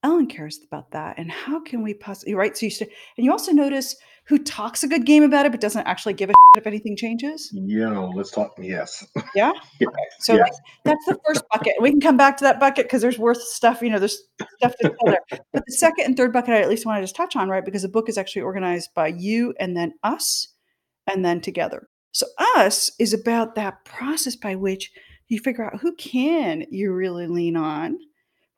[0.02, 1.18] Ellen cares about that.
[1.18, 2.56] And how can we possibly, right?
[2.56, 5.60] So you, st- and you also notice who talks a good game about it, but
[5.60, 7.50] doesn't actually give a if anything changes?
[7.52, 8.54] Yeah, let's talk.
[8.58, 9.06] Yes.
[9.34, 9.52] Yeah.
[9.80, 9.88] yeah.
[9.88, 10.02] Okay.
[10.20, 10.60] So yes.
[10.84, 11.72] that's the first bucket.
[11.80, 13.80] We can come back to that bucket because there's worth stuff.
[13.80, 14.18] You know, there's
[14.58, 15.40] stuff to tell there.
[15.52, 17.64] But the second and third bucket, I at least want to just touch on, right?
[17.64, 20.48] Because the book is actually organized by you and then us,
[21.10, 21.88] and then together.
[22.12, 24.92] So us is about that process by which
[25.28, 27.96] you figure out who can you really lean on,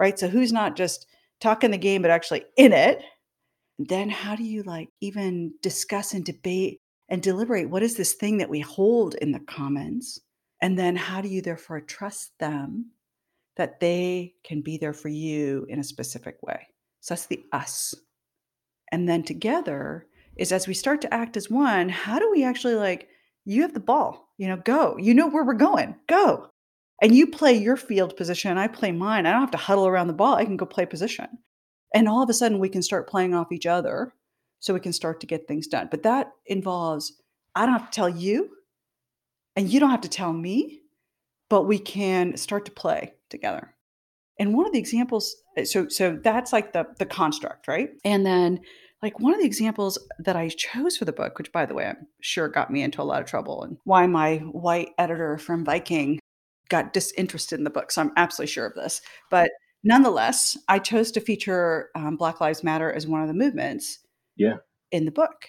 [0.00, 0.18] right?
[0.18, 1.06] So who's not just
[1.44, 3.02] talking the game, but actually in it.
[3.78, 6.80] Then how do you like even discuss and debate
[7.10, 10.18] and deliberate what is this thing that we hold in the commons?
[10.62, 12.90] And then how do you therefore trust them
[13.56, 16.66] that they can be there for you in a specific way?
[17.00, 17.94] So that's the us.
[18.90, 22.76] And then together is as we start to act as one, how do we actually
[22.76, 23.08] like,
[23.44, 24.96] you have the ball, you know, go.
[24.96, 26.48] You know where we're going, go.
[27.04, 29.26] And you play your field position, and I play mine.
[29.26, 30.36] I don't have to huddle around the ball.
[30.36, 31.28] I can go play position.
[31.94, 34.14] And all of a sudden, we can start playing off each other
[34.60, 35.88] so we can start to get things done.
[35.92, 37.22] But that involves,
[37.54, 38.50] I don't have to tell you,
[39.56, 40.80] and you don't have to tell me.
[41.48, 43.74] but we can start to play together.
[44.38, 47.90] And one of the examples, uh, so so that's like the the construct, right?
[48.04, 48.60] And then
[49.02, 51.86] like one of the examples that I chose for the book, which by the way,
[51.86, 55.64] I'm sure got me into a lot of trouble and why my white editor from
[55.64, 56.18] Viking
[56.74, 57.92] got disinterested in the book.
[57.92, 59.00] So I'm absolutely sure of this.
[59.30, 59.50] But
[59.84, 64.00] nonetheless, I chose to feature um, Black Lives Matter as one of the movements
[64.36, 64.56] Yeah.
[64.90, 65.46] in the book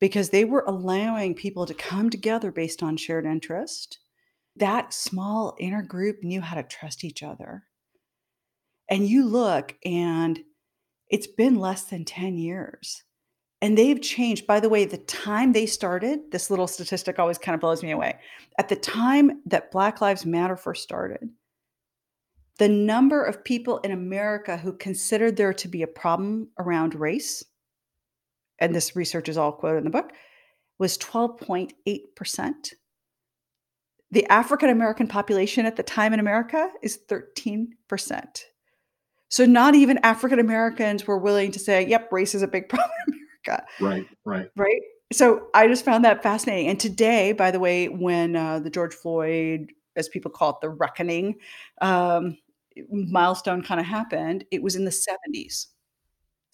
[0.00, 3.98] because they were allowing people to come together based on shared interest.
[4.56, 7.64] That small inner group knew how to trust each other.
[8.88, 10.40] And you look, and
[11.08, 13.02] it's been less than 10 years.
[13.62, 14.48] And they've changed.
[14.48, 17.92] By the way, the time they started, this little statistic always kind of blows me
[17.92, 18.18] away.
[18.58, 21.30] At the time that Black Lives Matter first started,
[22.58, 27.44] the number of people in America who considered there to be a problem around race,
[28.58, 30.12] and this research is all quoted in the book,
[30.80, 32.52] was 12.8%.
[34.10, 37.68] The African American population at the time in America is 13%.
[39.28, 43.21] So not even African Americans were willing to say, yep, race is a big problem
[43.46, 43.66] America.
[43.80, 44.06] Right.
[44.24, 44.50] Right.
[44.56, 44.80] Right.
[45.12, 46.68] So I just found that fascinating.
[46.68, 50.70] And today, by the way, when uh, the George Floyd, as people call it, the
[50.70, 51.36] reckoning
[51.82, 52.38] um,
[52.90, 55.66] milestone kind of happened, it was in the 70s.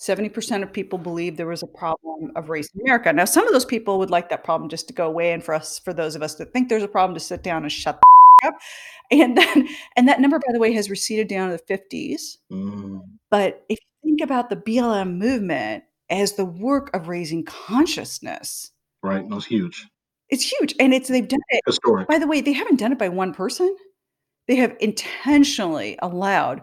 [0.01, 3.13] 70% of people believe there was a problem of race in America.
[3.13, 5.55] Now, some of those people would like that problem just to go away, and for
[5.55, 8.01] us, for those of us that think there's a problem, to sit down and shut
[8.45, 8.55] up.
[9.11, 12.37] And then, and that number, by the way, has receded down to the 50s.
[12.53, 18.73] Mm, But if you think about the BLM movement as the work of raising consciousness,
[19.03, 19.29] right.
[19.29, 19.87] That's huge.
[20.31, 21.61] it's huge, and it's they've done it.
[21.67, 22.09] Historic.
[22.09, 23.75] By the way, they haven't done it by one person.
[24.47, 26.63] They have intentionally allowed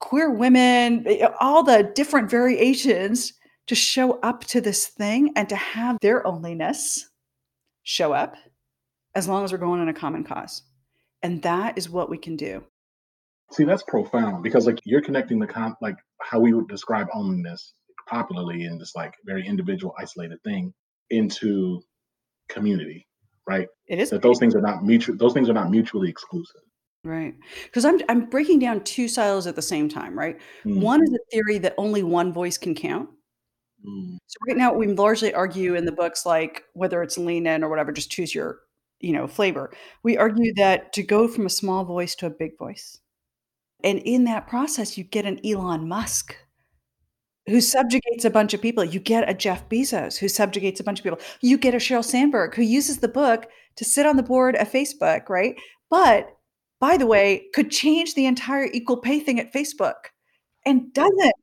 [0.00, 3.32] queer women, eh, all the different variations
[3.66, 7.00] to show up to this thing and to have their onlyness
[7.82, 8.34] show up
[9.14, 10.62] as long as we're going on a common cause.
[11.22, 12.64] And that is what we can do.
[13.50, 17.72] See, that's profound because like you're connecting the con like how we would describe onlyness
[18.08, 20.72] popularly in this like very individual, isolated thing
[21.10, 21.82] into
[22.48, 23.06] community,
[23.48, 23.68] right?
[23.86, 25.16] It is That those things are not mutual.
[25.16, 26.62] Those things are not mutually exclusive.
[27.04, 27.34] right.
[27.64, 30.38] Because I'm I'm breaking down two silos at the same time, right?
[30.64, 33.08] Mm, One is a theory that only one voice can count.
[33.84, 37.64] mm, So right now we largely argue in the books like whether it's lean in
[37.64, 38.60] or whatever, just choose your,
[39.00, 39.72] you know, flavor.
[40.02, 42.98] We argue that to go from a small voice to a big voice.
[43.84, 46.36] And in that process, you get an Elon Musk
[47.48, 48.84] who subjugates a bunch of people.
[48.84, 51.20] You get a Jeff Bezos who subjugates a bunch of people.
[51.40, 54.70] You get a Sheryl Sandberg who uses the book to sit on the board of
[54.70, 55.56] Facebook, right?
[55.90, 56.28] But
[56.80, 59.94] by the way, could change the entire equal pay thing at Facebook
[60.64, 61.34] and doesn't.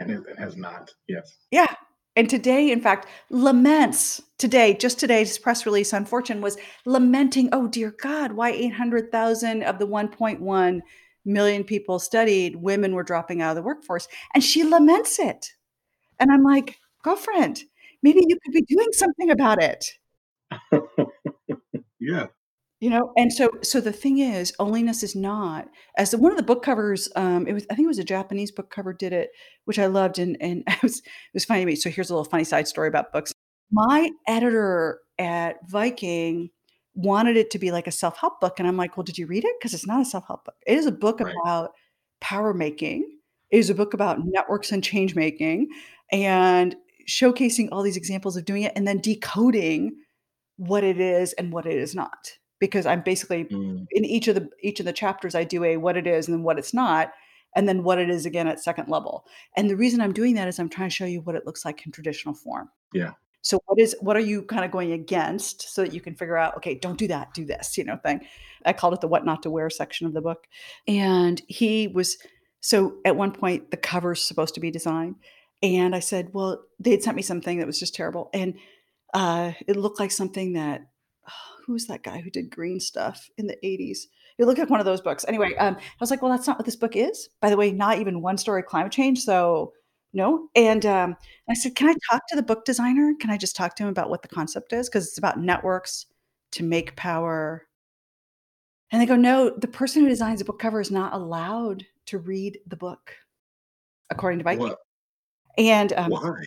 [0.00, 0.92] and it has not.
[1.08, 1.36] Yes.
[1.50, 1.74] Yeah.
[2.16, 7.66] And today, in fact, laments today, just today's press release on Fortune was lamenting, oh
[7.66, 10.80] dear God, why 800,000 of the 1.1
[11.24, 14.08] million people studied, women were dropping out of the workforce.
[14.34, 15.50] And she laments it.
[16.20, 17.62] And I'm like, girlfriend,
[18.02, 19.84] maybe you could be doing something about it.
[22.00, 22.26] yeah.
[22.80, 26.36] You know, and so so the thing is, onlyness is not as the, one of
[26.36, 27.08] the book covers.
[27.16, 29.30] Um, it was I think it was a Japanese book cover did it,
[29.64, 31.76] which I loved, and and it was it was funny to me.
[31.76, 33.32] So here's a little funny side story about books.
[33.72, 36.50] My editor at Viking
[36.94, 39.26] wanted it to be like a self help book, and I'm like, well, did you
[39.26, 39.54] read it?
[39.58, 40.56] Because it's not a self help book.
[40.66, 41.34] It is a book Right.
[41.44, 41.72] about
[42.20, 43.18] power making.
[43.50, 45.68] It is a book about networks and change making,
[46.12, 46.76] and
[47.08, 49.96] showcasing all these examples of doing it, and then decoding
[50.56, 52.30] what it is and what it is not
[52.60, 55.76] because i'm basically Mm, in each of the each of the chapters i do a
[55.76, 57.10] what it is and then what it's not
[57.56, 59.26] and then what it is again at second level
[59.56, 61.64] and the reason i'm doing that is i'm trying to show you what it looks
[61.64, 63.14] like in traditional form Yeah.
[63.44, 66.36] So what is what are you kind of going against so that you can figure
[66.36, 68.26] out okay don't do that do this you know thing.
[68.64, 70.46] I called it the what not to wear section of the book.
[70.88, 72.16] And he was
[72.60, 75.16] so at one point the cover's supposed to be designed
[75.62, 78.54] and i said well they had sent me something that was just terrible and
[79.12, 80.88] uh, it looked like something that
[81.64, 84.06] who was that guy who did green stuff in the 80s
[84.38, 85.24] it looked like one of those books.
[85.28, 87.28] Anyway um, i was like well that's not what this book is.
[87.40, 89.72] By the way not even one story climate change so
[90.14, 91.16] no and um,
[91.48, 93.88] i said can i talk to the book designer can i just talk to him
[93.88, 96.06] about what the concept is because it's about networks
[96.50, 97.66] to make power
[98.90, 102.18] and they go no the person who designs the book cover is not allowed to
[102.18, 103.12] read the book
[104.10, 104.68] according to Viking.
[104.68, 104.78] what?
[105.58, 106.44] and um, Why?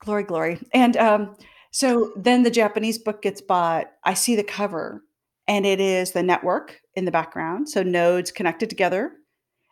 [0.00, 1.36] glory glory and um
[1.70, 5.02] so then the japanese book gets bought i see the cover
[5.48, 9.12] and it is the network in the background so nodes connected together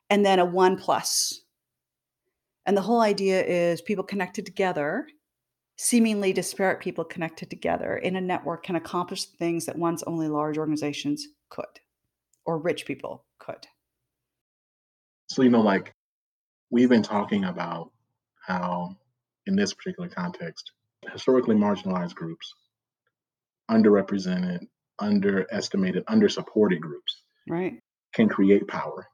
[0.09, 1.43] and then a one plus
[2.71, 5.09] and the whole idea is people connected together
[5.77, 10.57] seemingly disparate people connected together in a network can accomplish things that once only large
[10.57, 11.81] organizations could
[12.47, 13.67] or rich people could.
[15.31, 15.93] So, you know, like
[16.71, 17.91] we've been talking about
[18.47, 18.97] how,
[19.47, 20.71] in this particular context,
[21.13, 22.55] historically marginalized groups,
[23.69, 24.61] underrepresented,
[25.01, 27.81] underestimated, undersupported groups Right.
[28.15, 29.09] can create power.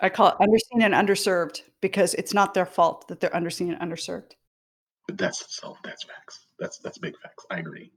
[0.00, 3.92] I call it underseen and underserved because it's not their fault that they're underseen and
[3.92, 4.32] underserved.
[5.06, 6.46] But that's so that's facts.
[6.58, 7.44] That's that's big facts.
[7.50, 7.92] I agree.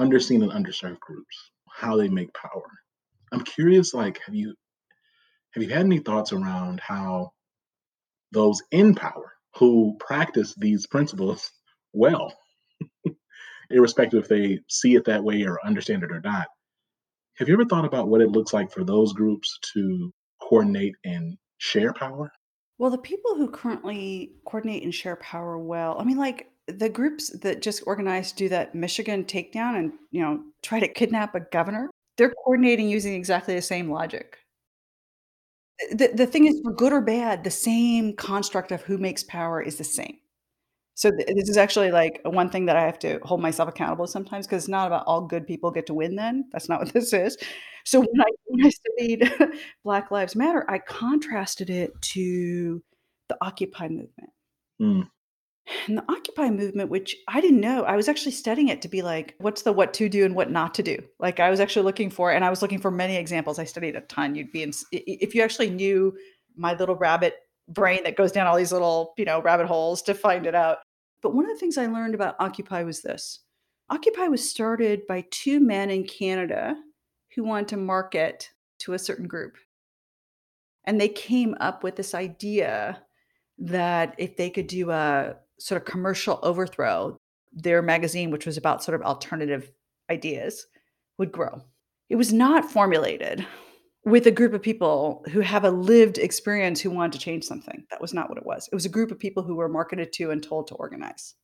[0.00, 2.70] Underseen and underserved groups, how they make power.
[3.32, 4.54] I'm curious, like, have you
[5.52, 7.32] have you had any thoughts around how
[8.32, 11.50] those in power who practice these principles
[11.92, 12.32] well,
[13.70, 16.46] irrespective if they see it that way or understand it or not,
[17.36, 20.12] have you ever thought about what it looks like for those groups to
[20.48, 22.32] coordinate and share power?
[22.78, 27.30] Well, the people who currently coordinate and share power well, I mean, like the groups
[27.40, 31.90] that just organized do that Michigan takedown and, you know, try to kidnap a governor,
[32.16, 34.38] they're coordinating using exactly the same logic.
[35.92, 39.62] The, the thing is, for good or bad, the same construct of who makes power
[39.62, 40.18] is the same.
[40.98, 44.06] So th- this is actually like one thing that I have to hold myself accountable
[44.08, 46.16] sometimes because it's not about all good people get to win.
[46.16, 47.36] Then that's not what this is.
[47.84, 49.32] So when I when I studied
[49.84, 52.82] Black Lives Matter, I contrasted it to
[53.28, 54.30] the Occupy movement.
[54.82, 55.08] Mm,
[55.86, 59.02] And the Occupy movement, which I didn't know, I was actually studying it to be
[59.02, 60.98] like, what's the what to do and what not to do?
[61.20, 63.58] Like I was actually looking for, and I was looking for many examples.
[63.58, 64.34] I studied a ton.
[64.34, 66.16] You'd be in, if you actually knew
[66.56, 67.34] my little rabbit
[67.68, 70.78] brain that goes down all these little, you know, rabbit holes to find it out.
[71.22, 73.40] But one of the things I learned about Occupy was this
[73.90, 76.76] Occupy was started by two men in Canada
[77.34, 78.50] who wanted to market
[78.80, 79.56] to a certain group.
[80.84, 83.02] And they came up with this idea
[83.58, 87.16] that if they could do a sort of commercial overthrow,
[87.52, 89.70] their magazine, which was about sort of alternative
[90.10, 90.66] ideas,
[91.18, 91.62] would grow.
[92.08, 93.46] It was not formulated
[94.08, 97.84] with a group of people who have a lived experience who wanted to change something.
[97.90, 98.68] That was not what it was.
[98.70, 101.34] It was a group of people who were marketed to and told to organize.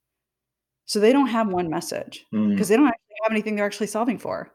[0.86, 2.50] So they don't have one message mm.
[2.50, 4.52] because they don't actually have anything they're actually solving for.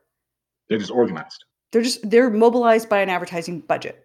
[0.69, 1.43] They're just organized.
[1.71, 4.03] They're just they're mobilized by an advertising budget.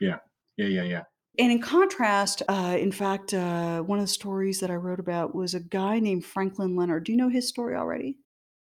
[0.00, 0.16] Yeah,
[0.56, 1.02] yeah, yeah, yeah.
[1.38, 5.34] And in contrast, uh, in fact, uh, one of the stories that I wrote about
[5.34, 7.04] was a guy named Franklin Leonard.
[7.04, 8.16] Do you know his story already?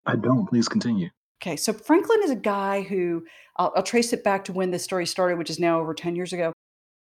[0.05, 0.45] I don't.
[0.47, 1.09] Please continue.
[1.41, 3.23] Okay, so Franklin is a guy who
[3.57, 6.15] I'll, I'll trace it back to when this story started, which is now over 10
[6.15, 6.51] years ago.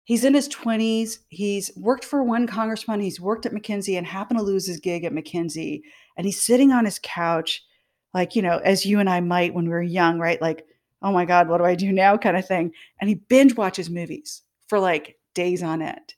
[0.04, 1.18] He's in his 20s.
[1.30, 3.00] He's worked for one congressman.
[3.00, 5.80] He's worked at McKinsey and happened to lose his gig at McKinsey.
[6.16, 7.64] And he's sitting on his couch,
[8.14, 10.40] like, you know, as you and I might when we were young, right?
[10.40, 10.64] Like,
[11.02, 12.16] oh my God, what do I do now?
[12.16, 12.72] kind of thing.
[13.00, 16.14] And he binge watches movies for like days on end,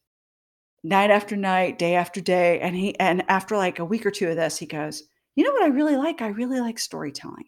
[0.83, 2.61] night after night, day after day.
[2.61, 5.05] And he, and after like a week or two of this, he goes,
[5.35, 6.21] you know what I really like?
[6.21, 7.47] I really like storytelling.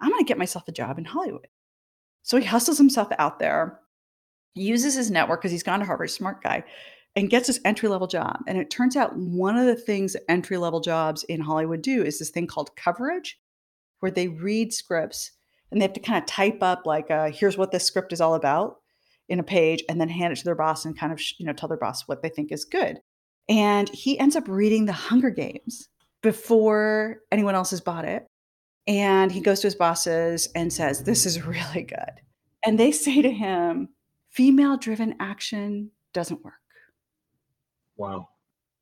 [0.00, 1.48] I'm going to get myself a job in Hollywood.
[2.22, 3.80] So he hustles himself out there,
[4.54, 6.64] uses his network because he's gone to Harvard, smart guy,
[7.16, 8.40] and gets this entry level job.
[8.46, 12.18] And it turns out one of the things entry level jobs in Hollywood do is
[12.18, 13.40] this thing called coverage,
[14.00, 15.32] where they read scripts
[15.70, 18.20] and they have to kind of type up like, uh, "Here's what this script is
[18.20, 18.76] all about"
[19.28, 21.52] in a page, and then hand it to their boss and kind of you know
[21.52, 23.00] tell their boss what they think is good.
[23.48, 25.88] And he ends up reading The Hunger Games
[26.22, 28.26] before anyone else has bought it
[28.88, 32.20] and he goes to his bosses and says, This is really good.
[32.64, 33.90] And they say to him,
[34.30, 36.54] Female driven action doesn't work.
[37.96, 38.28] Wow.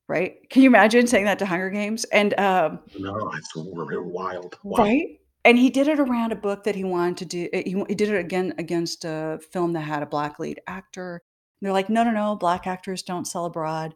[0.09, 0.49] Right?
[0.51, 2.05] Can you imagine saying that to Hunger Games?
[2.05, 4.59] And, um, No, it's wild.
[4.63, 4.85] Wow.
[4.85, 5.19] right?
[5.45, 7.49] And he did it around a book that he wanted to do.
[7.53, 11.23] eh, He, he did it again against a film that had a black lead actor.
[11.61, 13.95] And they're like, no, no, no, black actors don't sell abroad.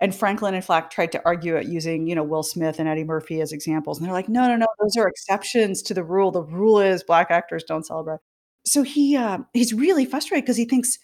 [0.00, 3.04] And Franklin and Flack tried to argue it using, you know, Will Smith and Eddie
[3.04, 3.98] Murphy as examples.
[3.98, 6.30] And they're like, no, no, no, those are exceptions to the rule.
[6.30, 8.18] The rule is black actors don't abroad.
[8.66, 10.98] So he uh, he's really frustrated because he thinks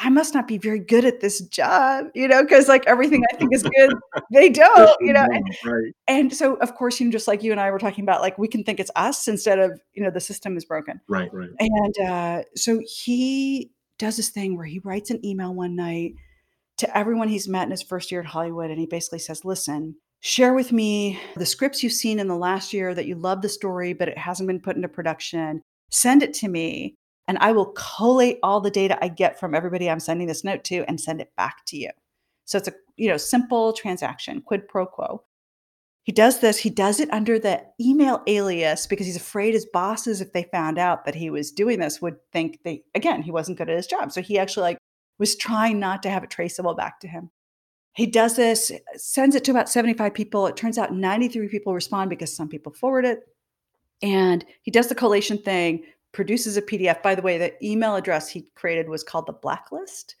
[0.00, 3.36] I must not be very good at this job, you know, because like everything I
[3.36, 3.92] think is good,
[4.32, 5.24] they don't, you know.
[5.24, 5.92] And, right.
[6.06, 8.38] and so, of course, you know, just like you and I were talking about, like
[8.38, 11.00] we can think it's us instead of, you know, the system is broken.
[11.08, 11.50] Right, right.
[11.58, 16.12] And uh, so he does this thing where he writes an email one night
[16.78, 18.70] to everyone he's met in his first year at Hollywood.
[18.70, 22.72] And he basically says, listen, share with me the scripts you've seen in the last
[22.72, 25.62] year that you love the story, but it hasn't been put into production.
[25.90, 26.94] Send it to me.
[27.26, 30.64] And I will collate all the data I get from everybody I'm sending this note
[30.64, 31.90] to and send it back to you.
[32.46, 35.22] So it's a you know simple transaction, quid pro quo.
[36.04, 40.22] He does this, he does it under the email alias because he's afraid his bosses,
[40.22, 43.58] if they found out that he was doing this, would think they again, he wasn't
[43.58, 44.10] good at his job.
[44.10, 44.78] So he actually like
[45.18, 47.30] was trying not to have it traceable back to him.
[47.94, 50.46] He does this, sends it to about 75 people.
[50.46, 53.20] It turns out 93 people respond because some people forward it.
[54.02, 57.02] And he does the collation thing, produces a PDF.
[57.02, 60.14] By the way, the email address he created was called the Blacklist.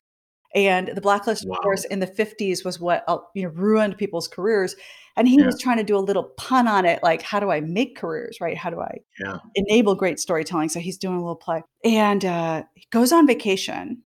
[0.54, 1.56] And the blacklist, Wow.
[1.56, 4.74] of course, in the 50s was what uh, you know ruined people's careers.
[5.16, 5.46] And he Yeah.
[5.46, 8.38] was trying to do a little pun on it, like, how do I make careers,
[8.40, 8.56] right?
[8.56, 9.36] How do I Yeah.
[9.56, 10.70] enable great storytelling?
[10.70, 11.62] So he's doing a little play.
[11.84, 14.02] And uh, he goes on vacation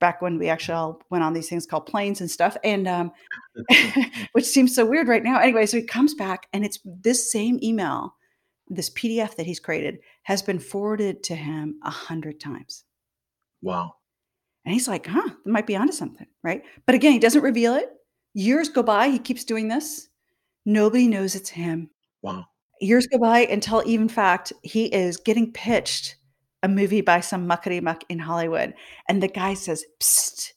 [0.00, 2.56] back when we actually all went on these things called planes and stuff.
[2.64, 3.12] And um,
[4.32, 5.38] which seems so weird right now.
[5.38, 8.14] Anyway, so he comes back and it's this same email,
[8.68, 12.84] this PDF that he's created has been forwarded to him a hundred times.
[13.62, 13.94] Wow.
[14.64, 16.62] And he's like, huh, that might be onto something, right?
[16.86, 17.90] But again, he doesn't reveal it.
[18.32, 20.08] Years go by, he keeps doing this.
[20.64, 21.90] Nobody knows it's him.
[22.22, 22.46] Wow.
[22.80, 26.16] Years go by until even fact he is getting pitched
[26.64, 28.74] a movie by some muckety muck in Hollywood.
[29.08, 30.52] And the guy says, Psst,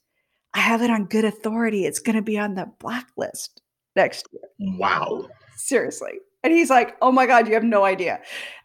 [0.54, 1.86] I have it on good authority.
[1.86, 3.62] It's gonna be on the blacklist
[3.96, 4.78] next year.
[4.80, 5.28] Wow.
[5.58, 6.14] Seriously.
[6.44, 8.22] And he's like, oh my God, you have no idea.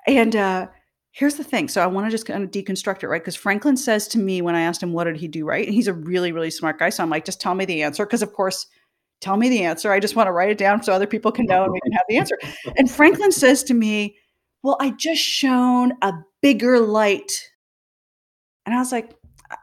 [0.07, 0.68] And uh
[1.11, 1.68] here's the thing.
[1.68, 3.20] So I want to just kind of deconstruct it, right?
[3.20, 5.74] Because Franklin says to me when I asked him what did he do right, and
[5.74, 6.88] he's a really, really smart guy.
[6.88, 8.07] So I'm like, just tell me the answer.
[8.07, 8.66] Because of course,
[9.20, 9.93] tell me the answer.
[9.93, 11.93] I just want to write it down so other people can know and we can
[11.93, 12.38] have the answer.
[12.76, 14.16] And Franklin says to me,
[14.63, 17.51] Well, I just shone a bigger light.
[18.65, 19.13] And I was like,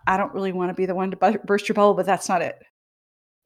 [0.08, 2.42] "I- don't really want to be the one to burst your bubble, but that's not
[2.42, 2.62] it.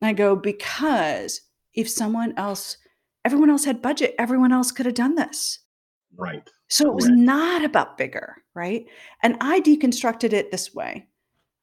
[0.01, 1.41] And I go, Because
[1.74, 2.78] if someone else,
[3.26, 5.60] everyone else had budget, everyone else could have done this.
[6.16, 6.47] Right.
[6.70, 7.20] So it was Correct.
[7.20, 8.86] not about bigger, right?
[9.22, 11.08] And I deconstructed it this way.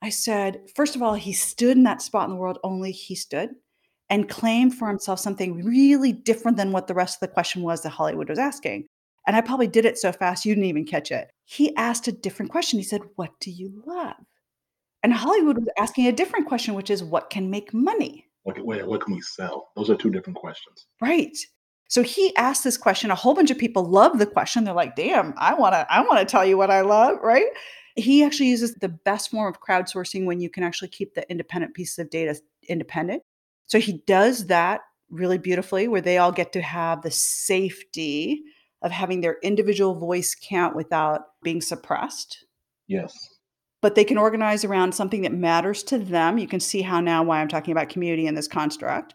[0.03, 3.15] I said, first of all, he stood in that spot in the world, only he
[3.15, 3.51] stood,
[4.09, 7.83] and claimed for himself something really different than what the rest of the question was
[7.83, 8.87] that Hollywood was asking.
[9.27, 11.31] And I probably did it so fast you didn't even catch it.
[11.45, 12.79] He asked a different question.
[12.79, 14.17] He said, What do you love?
[15.03, 18.27] And Hollywood was asking a different question, which is, What can make money?
[18.43, 19.71] What, what can we sell?
[19.77, 20.87] Those are two different questions.
[21.01, 21.37] Right.
[21.89, 23.11] So he asked this question.
[23.11, 24.63] A whole bunch of people love the question.
[24.63, 27.47] They're like, "Damn, I want to I want to tell you what I love," right?
[27.97, 31.75] He actually uses the best form of crowdsourcing when you can actually keep the independent
[31.75, 33.25] pieces of data independent.
[33.67, 38.45] So he does that really beautifully where they all get to have the safety
[38.83, 42.45] of having their individual voice count without being suppressed
[42.89, 43.15] Yes.
[43.83, 46.39] but they can organize around something that matters to them.
[46.39, 49.15] You can see how now why I'm talking about community in this construct.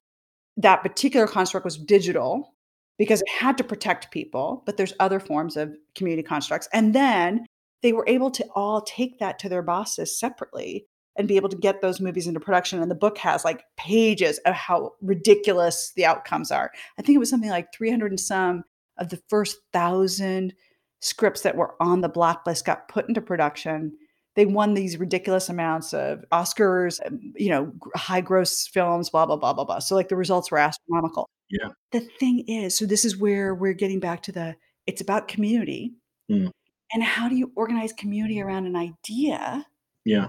[0.57, 2.53] That particular construct was digital
[2.97, 6.70] because it had to protect people, but there's other forms of community constructs.
[6.72, 7.45] And then
[7.84, 10.86] they were able to all take that to their bosses separately
[11.18, 12.82] and be able to get those movies into production.
[12.82, 16.72] And the book has like pages of how ridiculous the outcomes are.
[16.97, 18.63] I think it was something like 300 and some
[18.98, 20.54] of the first thousand
[21.02, 23.91] scripts that were on the blacklist got put into production
[24.36, 29.38] they won these ridiculous amounts of Oscars, um, you know, high gross films, blah, blah,
[29.38, 29.80] blah, blah, blah.
[29.80, 31.30] So, like, the results were astronomical.
[31.50, 31.70] Yeah.
[31.91, 35.93] The thing is, so this is where we're getting back to the it's about community.
[36.30, 36.52] Mm.
[36.93, 39.66] And how do you organize community around an idea
[40.04, 40.28] Yeah.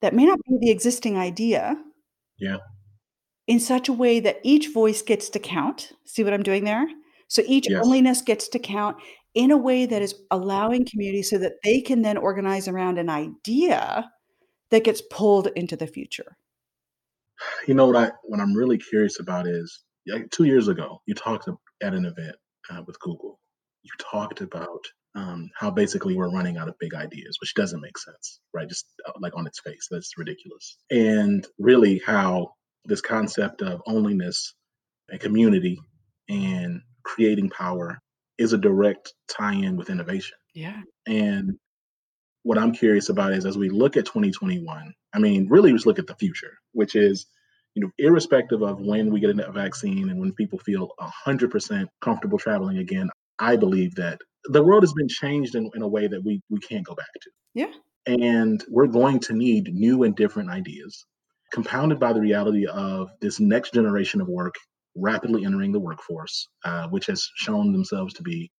[0.00, 1.76] that may not be the existing idea?
[2.38, 2.56] Yeah.
[3.46, 5.92] In such a way that each voice gets to count.
[6.06, 6.86] See what I'm doing there?
[7.28, 7.84] So each Yes.
[7.84, 8.96] onlyness gets to count
[9.34, 13.10] in a way that is allowing community so that they can then organize around an
[13.10, 14.10] idea
[14.70, 16.36] that gets pulled into the future.
[17.66, 21.14] You know what I what I'm really curious about is like two years ago you
[21.14, 21.48] talked
[21.82, 22.36] at an event
[22.70, 23.40] uh, with Google.
[23.82, 27.98] You talked about um, how basically we're running out of big ideas, which doesn't make
[27.98, 28.68] sense, right?
[28.68, 30.78] Just uh, like on its face, that's ridiculous.
[30.90, 32.54] And really, how
[32.84, 34.52] this concept of onlyness
[35.08, 35.78] and community
[36.28, 37.98] and creating power
[38.38, 40.36] is a direct tie-in with innovation.
[40.54, 40.80] Yeah.
[41.06, 41.52] And
[42.42, 45.98] what I'm curious about is as we look at 2021, I mean, really just look
[45.98, 47.26] at the future, which is,
[47.74, 50.90] you know, irrespective of when we get a vaccine and when people feel
[51.26, 55.88] 100% comfortable traveling again, I believe that the world has been changed in, in a
[55.88, 57.30] way that we, we can't go back to.
[57.54, 57.72] Yeah.
[58.06, 61.04] And we're going to need new and different ideas,
[61.52, 64.54] compounded by the reality of this next generation of work
[64.94, 68.50] rapidly entering the workforce, uh, which has shown themselves to be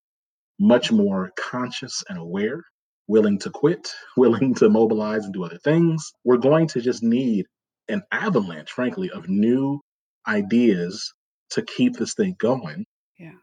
[0.60, 2.64] much more conscious and aware,
[3.08, 6.12] willing to quit, willing to mobilize and do other things.
[6.24, 7.46] We're going to just need
[7.88, 9.82] an avalanche, frankly, of new
[10.28, 11.14] ideas
[11.52, 12.86] to keep this thing going.
[13.20, 13.38] Yeah.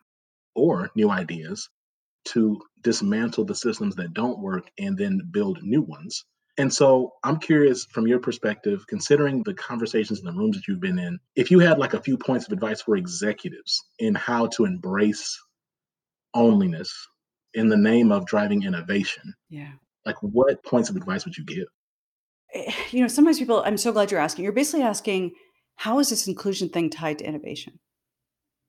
[0.55, 1.69] Or new ideas
[2.25, 6.25] to dismantle the systems that don't work and then build new ones.
[6.63, 10.79] And so I'm curious from your perspective, considering the conversations in the rooms that you've
[10.79, 14.47] been in, if you had like a few points of advice for executives in how
[14.47, 15.37] to embrace
[16.37, 16.89] onlyness
[17.55, 19.73] in the name of driving innovation, Yeah.
[20.07, 21.67] like what points of advice would you give?
[22.55, 24.45] Eh, You know, sometimes people, I'm so glad you're asking.
[24.45, 25.33] You're basically asking,
[25.75, 27.81] how is this inclusion thing tied to innovation?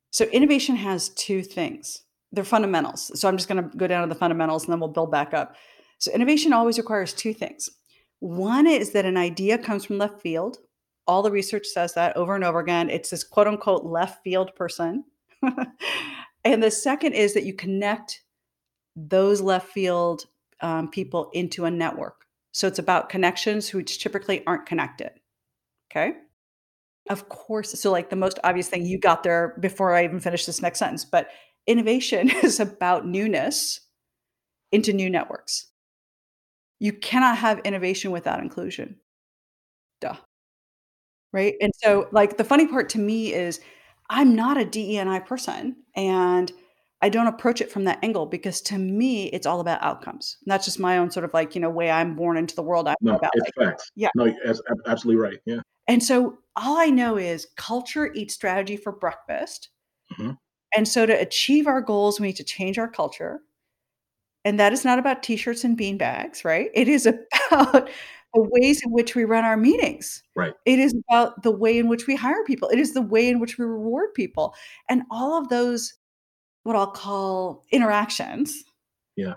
[0.10, 2.06] So, innovation has two things.
[2.32, 3.12] They're fundamentals.
[3.20, 5.36] So, I'm just going to go down to the fundamentals and then we'll build back
[5.36, 5.56] up.
[6.04, 7.70] So innovation always requires two things.
[8.24, 10.60] One is that an idea comes from left field.
[11.08, 12.90] All the research says that over and over again.
[12.90, 15.04] It's this quote unquote left field person.
[16.46, 18.24] and the second is that you connect
[18.96, 20.24] those left field
[20.62, 22.24] um, people into a network.
[22.54, 25.12] So it's about connections which typically aren't connected.
[25.92, 26.14] Okay.
[27.10, 27.78] Of course.
[27.78, 30.80] So, like the most obvious thing you got there before I even finished this next
[30.80, 31.28] sentence, but
[31.68, 33.82] innovation is about newness
[34.72, 35.73] into new networks.
[36.84, 39.00] You cannot have innovation without inclusion.
[40.02, 40.18] Duh.
[41.32, 41.56] Right.
[41.62, 43.60] And so, like, the funny part to me is
[44.10, 45.78] I'm not a DE&I person.
[45.96, 46.52] And
[47.02, 50.38] I don't approach it from that angle because to me, it's all about outcomes.
[50.46, 52.64] And that's just my own sort of like, you know, way I'm born into the
[52.64, 52.88] world.
[52.88, 53.92] I'm No, about it's like, facts.
[53.96, 54.10] yeah.
[54.16, 55.40] No, that's absolutely right.
[55.46, 55.62] Yeah.
[55.88, 59.70] And so all I know is culture eats strategy for breakfast.
[60.18, 60.38] Mhm.
[60.76, 63.42] And so to achieve our goals, we need to change our culture.
[64.46, 66.70] And that is not about t-shirts and bean bags, right?
[66.74, 67.90] It is about
[68.34, 70.24] the ways in which we run our meetings.
[70.36, 70.54] Right.
[70.66, 72.68] It is about the way in which we hire people.
[72.70, 74.56] It is the way in which we reward people.
[74.90, 75.94] And all of those,
[76.64, 78.64] what I'll call interactions,
[79.16, 79.36] Yeah.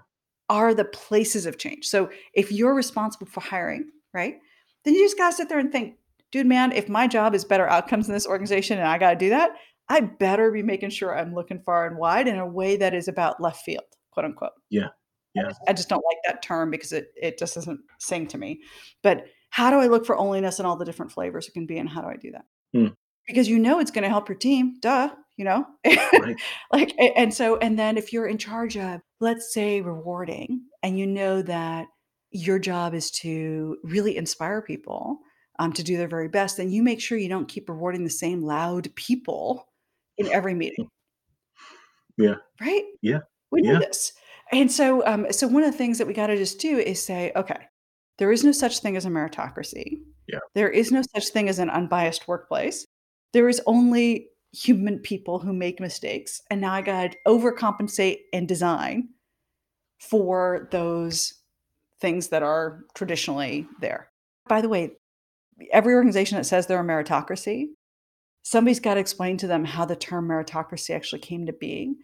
[0.49, 1.87] are the places of change.
[1.87, 4.39] So if you're responsible for hiring, right?
[4.85, 5.97] Then you just gotta sit there and think,
[6.33, 9.29] dude, man, if my job is better outcomes in this organization and I gotta do
[9.31, 9.51] that,
[9.89, 13.09] I better be making sure I'm looking far and wide in a way that is
[13.09, 13.85] about left field,
[14.17, 14.53] quote unquote.
[14.71, 14.89] Yeah.
[15.35, 15.51] Yeah.
[15.69, 18.63] I just don't like that term because it it just doesn't sing to me.
[19.03, 21.77] But how do I look for onlyness and all the different flavors it can be,
[21.77, 22.45] and how do I do that?
[22.73, 22.87] Hmm.
[23.29, 25.11] Because you know it's going to help your team, duh.
[25.37, 26.37] You know, Right.
[26.73, 31.07] like and so and then if you're in charge of, let's say, rewarding, and you
[31.07, 31.89] know that
[32.31, 35.19] your job is to really inspire people
[35.59, 38.09] um, to do their very best, then you make sure you don't keep rewarding the
[38.11, 39.67] same loud people
[40.17, 40.89] in every meeting.
[42.17, 42.37] Yeah.
[42.59, 42.85] Right?
[43.03, 43.21] Yeah.
[43.51, 43.79] We know Yeah.
[43.81, 44.13] this.
[44.53, 47.03] And so um, so one of the things that we got to just do is
[47.03, 47.59] say, okay,
[48.19, 49.99] there is no such thing as a meritocracy.
[50.29, 50.39] Yeah.
[50.55, 52.87] There is no such thing as an unbiased workplace.
[53.33, 56.41] There is only human people who make mistakes.
[56.51, 59.09] And now I got to overcompensate and design
[60.01, 61.35] for those
[62.01, 64.09] things that are traditionally there.
[64.49, 64.93] By the way,
[65.73, 67.67] every organization that says they're a meritocracy,
[68.43, 71.97] somebody's got to explain to them how the term meritocracy actually came to being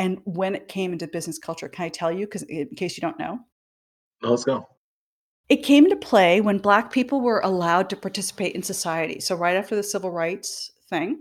[0.00, 1.68] and when it came into business culture.
[1.68, 2.24] Can I tell you?
[2.24, 3.38] Because in case you don't know,
[4.22, 4.66] No, let's go.
[5.50, 9.20] it came into play when Black people were allowed to participate in society.
[9.20, 11.20] So, right after the civil rights thing,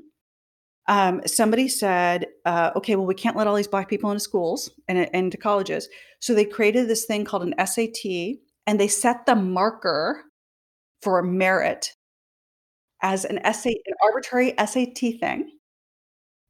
[0.88, 4.72] um, somebody said, uh, okay, well, we can't let all these Black people into schools
[4.88, 5.90] and, and into colleges.
[6.22, 10.24] So, they created this thing called an SAT and they set the marker
[11.02, 11.94] for merit
[13.02, 15.52] as an SAT, an arbitrary SAT thing.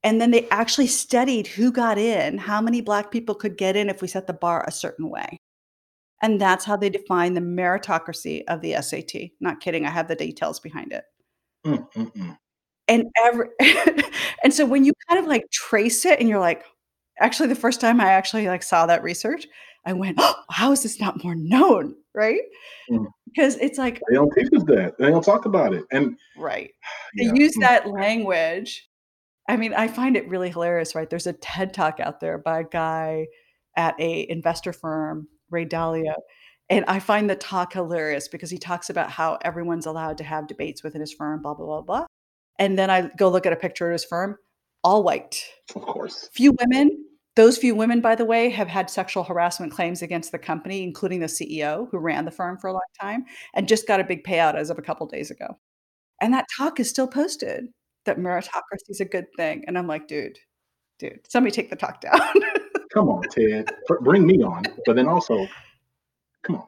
[0.04, 3.90] And then they actually studied who got in, how many Black people could get in
[3.90, 5.38] if we set the bar a certain way.
[6.22, 9.32] And that's how they define the meritocracy of the SAT.
[9.40, 11.04] Not kidding, I have the details behind it.
[11.66, 12.38] Mm, mm, mm.
[12.88, 13.48] And every
[14.44, 16.64] and so when you kind of like trace it and you're like,
[17.20, 19.46] actually the first time I actually like saw that research,
[19.86, 21.96] I went, oh, how is this not more known?
[22.14, 22.42] Right?
[22.92, 23.06] Mm.
[23.28, 24.96] Because it's like, They don't teach us that.
[24.98, 25.84] They don't talk about it.
[25.92, 26.72] And right.
[27.18, 28.89] They use mm, that language.
[29.50, 31.10] I mean, I find it really hilarious, right?
[31.10, 33.26] There's a TED talk out there by a guy
[33.76, 36.04] at a investor firm, Ray Dalio.
[36.04, 36.22] Mm-hmm.
[36.70, 40.46] And I find the talk hilarious because he talks about how everyone's allowed to have
[40.46, 42.06] debates within his firm, blah, blah, blah, blah.
[42.60, 44.38] And then I go look at a picture of his firm,
[44.84, 45.44] all white.
[45.76, 46.30] of course.
[46.32, 47.06] Few women.
[47.36, 51.22] Those few women, by the way, have had sexual harassment claims against the company, including
[51.22, 53.26] the CEO who ran the firm for a long time
[53.56, 55.58] and just got a big payout as of a couple days ago.
[56.22, 57.70] And that talk is still posted
[58.10, 59.64] that meritocracy is a good thing.
[59.68, 60.40] And I'm like, dude,
[60.98, 62.20] dude, somebody take the talk down.
[62.92, 63.70] Come on, Ted.
[64.02, 64.64] Bring me on.
[64.86, 65.48] But then also,
[66.44, 66.68] come on.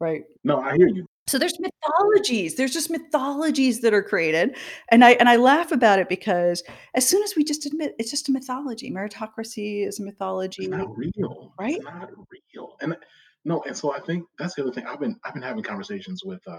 [0.00, 0.22] right.
[0.44, 1.04] No, I hear you.
[1.26, 2.54] So there's mythologies.
[2.56, 4.56] There's just mythologies that are created.
[4.90, 6.62] And I and I laugh about it because
[6.94, 8.90] as soon as we just admit it's just a mythology.
[8.90, 10.64] Meritocracy is a mythology.
[10.64, 11.54] It's not real.
[11.58, 11.76] Right?
[11.76, 12.10] It's not
[12.54, 12.76] real.
[12.80, 12.96] And
[13.44, 14.86] no, and so I think that's the other thing.
[14.86, 16.52] I've been I've been having conversations with uh,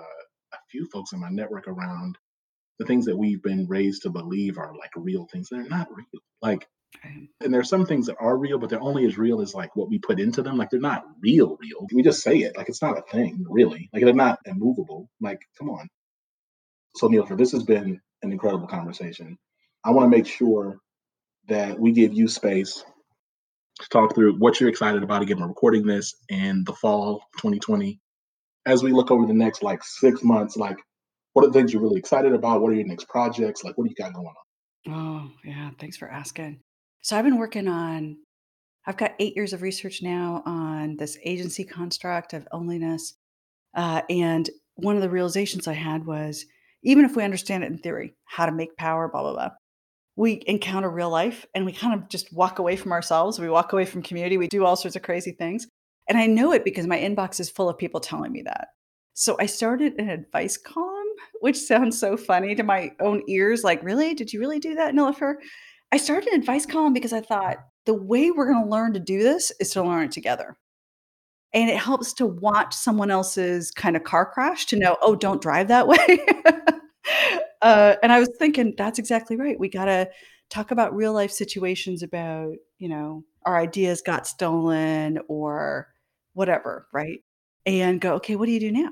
[0.54, 2.18] a few folks in my network around
[2.80, 5.50] the things that we've been raised to believe are like real things.
[5.50, 6.22] They're not real.
[6.42, 6.68] Like
[7.04, 7.28] Right.
[7.42, 9.90] and there's some things that are real, but they're only as real as like what
[9.90, 10.58] we put into them.
[10.58, 11.88] Like they're not real, real.
[11.94, 12.56] We just say it.
[12.58, 13.90] Like it's not a thing, really.
[13.94, 15.10] Like they're not immovable.
[15.22, 15.90] Like, come on.
[16.96, 19.38] So Nilofer, this has been an incredible conversation.
[19.84, 20.78] I want to make sure
[21.48, 22.84] that we give you space
[23.82, 25.22] to talk through what you're excited about.
[25.22, 28.00] Again, we're recording this in the fall 2020.
[28.66, 30.78] As we look over the next like six months, like
[31.34, 32.62] what are the things you're really excited about?
[32.62, 33.64] What are your next projects?
[33.64, 34.34] Like what do you got going on?
[34.90, 35.72] Oh, yeah.
[35.80, 36.60] Thanks for asking.
[37.02, 38.18] So I've been working on
[38.86, 43.14] I've got eight years of research now on this agency construct of onlyness.
[43.74, 46.46] Uh, and one of the realizations I had was
[46.84, 49.50] even if we understand it in theory, how to make power, blah, blah, blah,
[50.16, 53.40] we encounter real life and we kind of just walk away from ourselves.
[53.40, 54.38] We walk away from community.
[54.38, 55.68] We do all sorts of crazy things.
[56.08, 58.68] And I know it because my inbox is full of people telling me that.
[59.14, 60.93] So I started an advice column,
[61.42, 63.64] which sounds so funny to my own ears.
[63.64, 64.14] Like, really?
[64.14, 65.36] Did you really do that, Nilofer?
[65.92, 69.00] I started an advice column because I thought the way we're going to learn to
[69.00, 70.58] do this is to learn it together.
[71.54, 75.42] And it helps to watch someone else's kind of car crash to know, oh, don't
[75.42, 76.26] drive that way.
[77.62, 79.60] uh, and I was thinking, that's exactly right.
[79.60, 80.10] We got to
[80.50, 85.90] talk about real life situations about, you know, our ideas got stolen or
[86.34, 87.20] whatever, right?
[87.66, 88.90] And go, okay, what do you do now?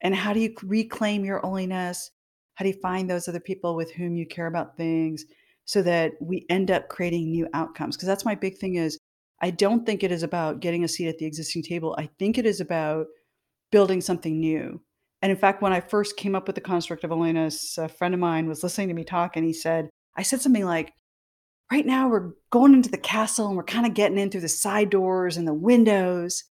[0.00, 2.10] And how do you reclaim your onlyness?
[2.54, 5.24] How do you find those other people with whom you care about things
[5.64, 7.96] so that we end up creating new outcomes?
[7.96, 8.98] Because that's my big thing is
[9.40, 11.94] I don't think it is about getting a seat at the existing table.
[11.98, 13.06] I think it is about
[13.70, 14.80] building something new.
[15.22, 18.14] And in fact, when I first came up with the construct of onlyness, a friend
[18.14, 20.92] of mine was listening to me talk and he said, I said something like,
[21.70, 24.48] right now we're going into the castle and we're kind of getting in through the
[24.48, 26.44] side doors and the windows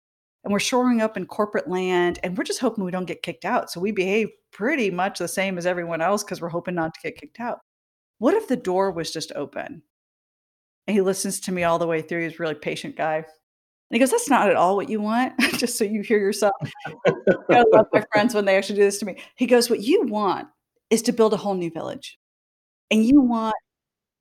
[0.45, 3.45] and we're shoring up in corporate land and we're just hoping we don't get kicked
[3.45, 3.71] out.
[3.71, 6.99] So we behave pretty much the same as everyone else because we're hoping not to
[7.01, 7.59] get kicked out.
[8.19, 9.81] What if the door was just open?
[10.87, 12.23] And he listens to me all the way through.
[12.23, 13.15] He's a really patient guy.
[13.15, 13.25] And
[13.89, 16.53] he goes, That's not at all what you want, just so you hear yourself.
[17.49, 19.17] I love my friends when they actually do this to me.
[19.35, 20.47] He goes, What you want
[20.91, 22.19] is to build a whole new village.
[22.91, 23.55] And you want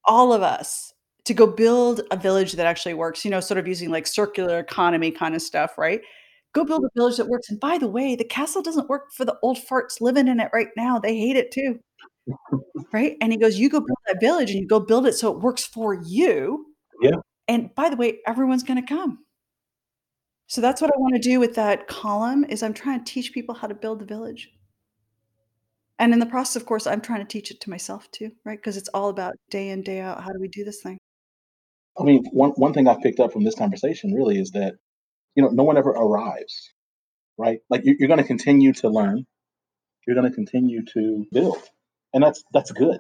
[0.07, 0.93] all of us
[1.25, 4.59] to go build a village that actually works, you know, sort of using like circular
[4.59, 6.03] economy kind of stuff, right?
[6.53, 7.49] Go build a village that works.
[7.51, 10.51] And by the way, the castle doesn't work for the old farts living in it
[10.53, 10.99] right now.
[10.99, 11.81] They hate it too.
[12.93, 13.16] right?
[13.20, 15.41] And he goes, You go build that village and you go build it so it
[15.41, 16.66] works for you.
[17.03, 17.16] Yeah.
[17.49, 19.18] And by the way, everyone's going to come.
[20.47, 23.33] So that's what I want to do with that column is I'm trying to teach
[23.33, 24.51] people how to build the village.
[25.99, 28.59] And in the process, of course, I'm trying to teach it to myself too, right?
[28.59, 30.22] Because it's all about day in, day out.
[30.22, 30.99] How do we do this thing?
[31.99, 34.74] I mean, one, one thing I've picked up from this conversation really is that,
[35.34, 36.72] you know, no one ever arrives,
[37.38, 37.59] right?
[37.70, 39.26] Like you're, you're going to continue to learn.
[40.07, 41.62] You're going to continue to build.
[42.12, 42.99] And that's, that's good.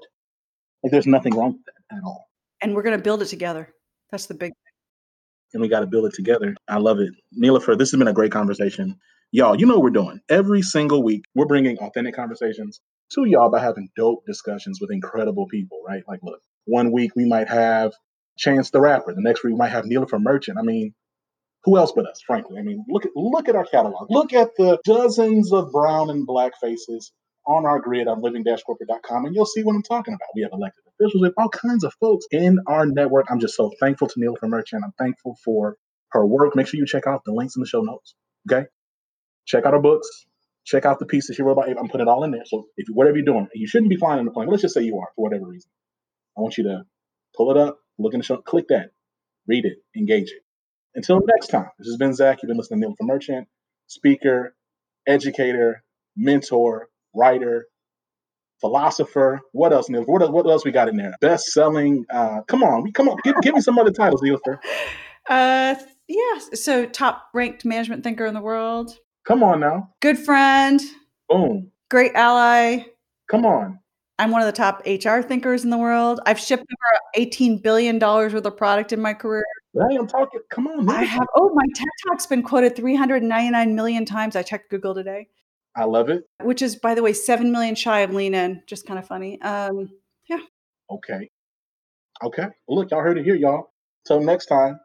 [0.82, 2.26] Like there's nothing wrong with that at all.
[2.62, 3.68] And we're going to build it together.
[4.10, 4.72] That's the big thing.
[5.54, 6.54] And we got to build it together.
[6.68, 7.12] I love it.
[7.38, 8.98] Nilofer, this has been a great conversation.
[9.32, 10.20] Y'all, you know what we're doing.
[10.28, 12.80] Every single week, we're bringing authentic conversations
[13.12, 16.02] to y'all by having dope discussions with incredible people, right?
[16.06, 17.92] Like, look, one week we might have
[18.36, 19.14] Chance the Rapper.
[19.14, 20.58] The next week we might have Nilofer Merchant.
[20.58, 20.94] I mean,
[21.64, 22.58] who else but us, frankly?
[22.58, 24.10] I mean, look at look at our catalog.
[24.10, 27.12] Look at the dozens of brown and black faces
[27.46, 30.28] on our grid on living-corporate.com, and you'll see what I'm talking about.
[30.34, 33.26] We have elected officials, we have all kinds of folks in our network.
[33.30, 34.82] I'm just so thankful to Nilofer Merchant.
[34.84, 35.76] I'm thankful for
[36.12, 36.56] her work.
[36.56, 38.14] Make sure you check out the links in the show notes.
[38.50, 38.66] Okay,
[39.46, 40.08] check out her books.
[40.64, 41.68] Check out the piece that she wrote about.
[41.68, 42.44] I'm putting it all in there.
[42.46, 44.48] So if whatever you're doing, you shouldn't be flying on the plane.
[44.48, 45.70] Let's just say you are for whatever reason.
[46.38, 46.84] I want you to
[47.36, 48.90] pull it up, look in the show, click that,
[49.46, 50.42] read it, engage it.
[50.94, 52.38] Until next time, this has been Zach.
[52.42, 53.48] You've been listening to Nilofer Merchant,
[53.88, 54.54] speaker,
[55.06, 55.82] educator,
[56.16, 57.66] mentor, writer,
[58.60, 59.40] philosopher.
[59.52, 60.02] What else, Neil?
[60.04, 61.14] What, what else we got in there?
[61.20, 62.04] Best selling.
[62.10, 63.18] Uh, come on, we come on.
[63.24, 64.58] Give, give me some other titles, Nilofer.
[65.26, 65.74] Uh,
[66.06, 66.38] yeah.
[66.52, 68.98] So top ranked management thinker in the world.
[69.26, 69.88] Come on now.
[70.02, 70.82] Good friend.
[71.30, 71.70] Boom.
[71.90, 72.84] Great ally.
[73.30, 73.78] Come on.
[74.18, 76.20] I'm one of the top HR thinkers in the world.
[76.24, 79.44] I've shipped over 18 billion dollars worth of product in my career.
[79.74, 80.40] Hey, I'm talking.
[80.50, 80.88] Come on.
[80.88, 81.26] I have.
[81.34, 84.36] Oh, my TED Talk's been quoted 399 million times.
[84.36, 85.26] I checked Google today.
[85.76, 86.22] I love it.
[86.42, 88.62] Which is, by the way, seven million shy of lean in.
[88.68, 89.40] Just kind of funny.
[89.42, 89.90] Um,
[90.28, 90.38] yeah.
[90.90, 91.28] Okay.
[92.22, 92.46] Okay.
[92.68, 93.72] Well, look, y'all heard it here, y'all.
[94.06, 94.78] Till next time.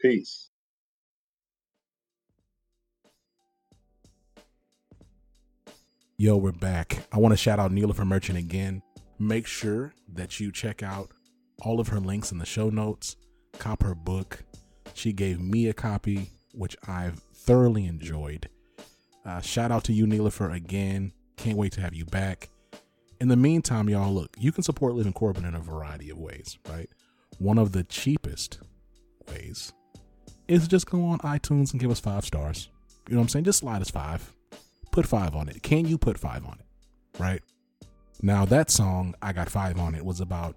[0.00, 0.50] Peace.
[6.20, 7.06] Yo, we're back.
[7.12, 8.82] I want to shout out Nilofer Merchant again.
[9.20, 11.12] Make sure that you check out
[11.62, 13.14] all of her links in the show notes.
[13.60, 14.42] Cop her book.
[14.94, 18.48] She gave me a copy, which I've thoroughly enjoyed.
[19.24, 21.12] Uh, shout out to you, Nilofer, again.
[21.36, 22.48] Can't wait to have you back.
[23.20, 26.58] In the meantime, y'all, look, you can support Living Corporate in a variety of ways,
[26.68, 26.90] right?
[27.38, 28.58] One of the cheapest
[29.30, 29.72] ways
[30.48, 32.70] is just go on iTunes and give us five stars.
[33.08, 33.44] You know what I'm saying?
[33.44, 34.32] Just slide us five
[34.98, 35.62] put five on it.
[35.62, 37.20] Can you put five on it?
[37.20, 37.40] Right?
[38.20, 40.56] Now, that song, I Got Five on It, was about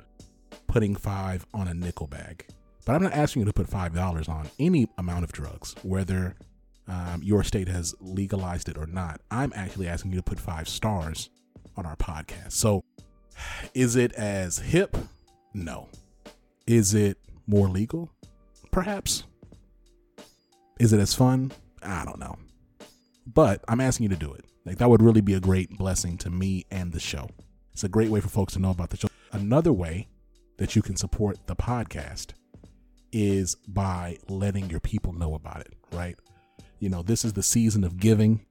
[0.65, 2.47] putting five on a nickel bag.
[2.83, 6.35] But I'm not asking you to put $5 on any amount of drugs, whether
[6.87, 9.21] um, your state has legalized it or not.
[9.29, 11.29] I'm actually asking you to put five stars
[11.77, 12.53] on our podcast.
[12.53, 12.83] So,
[13.75, 14.97] is it as hip?
[15.53, 15.87] No.
[16.65, 18.09] Is it more legal?
[18.71, 19.25] Perhaps.
[20.79, 21.51] Is it as fun?
[21.83, 22.39] I don't know.
[23.33, 24.45] But I'm asking you to do it.
[24.65, 27.29] Like that would really be a great blessing to me and the show.
[27.73, 29.07] It's a great way for folks to know about the show.
[29.31, 30.07] Another way
[30.57, 32.33] that you can support the podcast
[33.11, 36.15] is by letting your people know about it, right?
[36.79, 38.45] You know, this is the season of giving.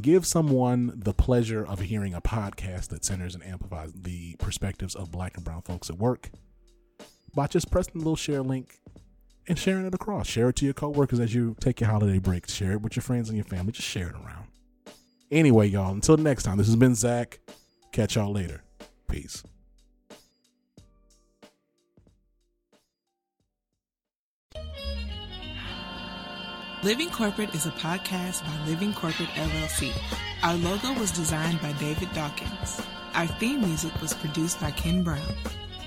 [0.00, 5.10] Give someone the pleasure of hearing a podcast that centers and amplifies the perspectives of
[5.10, 6.30] black and brown folks at work
[7.34, 8.78] by just pressing the little share link
[9.48, 10.26] and sharing it across.
[10.26, 12.48] Share it to your coworkers as you take your holiday break.
[12.48, 13.72] Share it with your friends and your family.
[13.72, 14.46] Just share it around.
[15.30, 17.40] Anyway, y'all, until next time, this has been Zach.
[17.90, 18.62] Catch y'all later.
[19.08, 19.42] Peace.
[26.82, 29.92] Living Corporate is a podcast by Living Corporate LLC.
[30.42, 32.82] Our logo was designed by David Dawkins.
[33.14, 35.22] Our theme music was produced by Ken Brown.